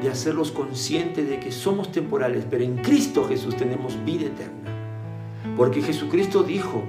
de 0.02 0.08
hacerlos 0.08 0.52
conscientes 0.52 1.28
de 1.28 1.40
que 1.40 1.50
somos 1.50 1.90
temporales, 1.90 2.44
pero 2.48 2.64
en 2.64 2.76
Cristo 2.78 3.24
Jesús 3.24 3.56
tenemos 3.56 3.96
vida 4.04 4.26
eterna. 4.26 5.54
Porque 5.56 5.80
Jesucristo 5.82 6.42
dijo, 6.42 6.82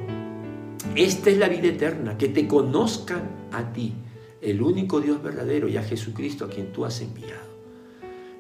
esta 0.96 1.30
es 1.30 1.38
la 1.38 1.48
vida 1.48 1.68
eterna, 1.68 2.18
que 2.18 2.28
te 2.28 2.48
conozcan 2.48 3.22
a 3.52 3.72
ti, 3.72 3.94
el 4.42 4.62
único 4.62 5.00
Dios 5.00 5.22
verdadero, 5.22 5.68
y 5.68 5.78
a 5.78 5.84
Jesucristo 5.84 6.46
a 6.46 6.50
quien 6.50 6.72
tú 6.72 6.86
has 6.86 7.02
enviado. 7.02 7.47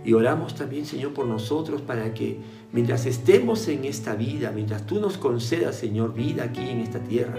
Y 0.05 0.13
oramos 0.13 0.55
también, 0.55 0.85
Señor, 0.85 1.13
por 1.13 1.25
nosotros 1.25 1.81
para 1.81 2.13
que 2.13 2.39
mientras 2.71 3.05
estemos 3.05 3.67
en 3.67 3.85
esta 3.85 4.15
vida, 4.15 4.51
mientras 4.51 4.85
tú 4.85 4.99
nos 4.99 5.17
concedas, 5.17 5.75
Señor, 5.75 6.13
vida 6.13 6.43
aquí 6.43 6.69
en 6.69 6.79
esta 6.79 6.99
tierra, 6.99 7.35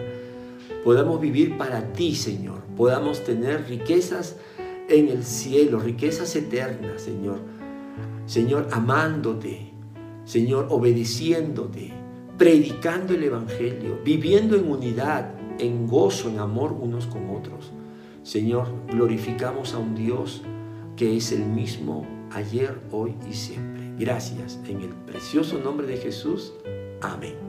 podamos 0.84 1.20
vivir 1.20 1.56
para 1.56 1.92
ti, 1.92 2.14
Señor. 2.14 2.62
Podamos 2.76 3.24
tener 3.24 3.68
riquezas 3.68 4.36
en 4.88 5.08
el 5.08 5.24
cielo, 5.24 5.78
riquezas 5.78 6.34
eternas, 6.36 7.02
Señor. 7.02 7.38
Señor, 8.26 8.68
amándote, 8.72 9.72
Señor, 10.24 10.66
obedeciéndote, 10.70 11.92
predicando 12.36 13.14
el 13.14 13.24
Evangelio, 13.24 13.98
viviendo 14.04 14.56
en 14.56 14.70
unidad, 14.70 15.32
en 15.58 15.86
gozo, 15.86 16.28
en 16.28 16.38
amor 16.38 16.72
unos 16.72 17.06
con 17.06 17.30
otros. 17.30 17.72
Señor, 18.22 18.66
glorificamos 18.88 19.72
a 19.72 19.78
un 19.78 19.94
Dios 19.94 20.42
que 20.96 21.16
es 21.16 21.32
el 21.32 21.44
mismo 21.46 22.17
ayer, 22.32 22.78
hoy 22.90 23.14
y 23.28 23.34
siempre. 23.34 23.92
Gracias. 23.98 24.58
En 24.66 24.80
el 24.82 24.94
precioso 25.06 25.58
nombre 25.58 25.86
de 25.86 25.96
Jesús. 25.96 26.52
Amén. 27.00 27.47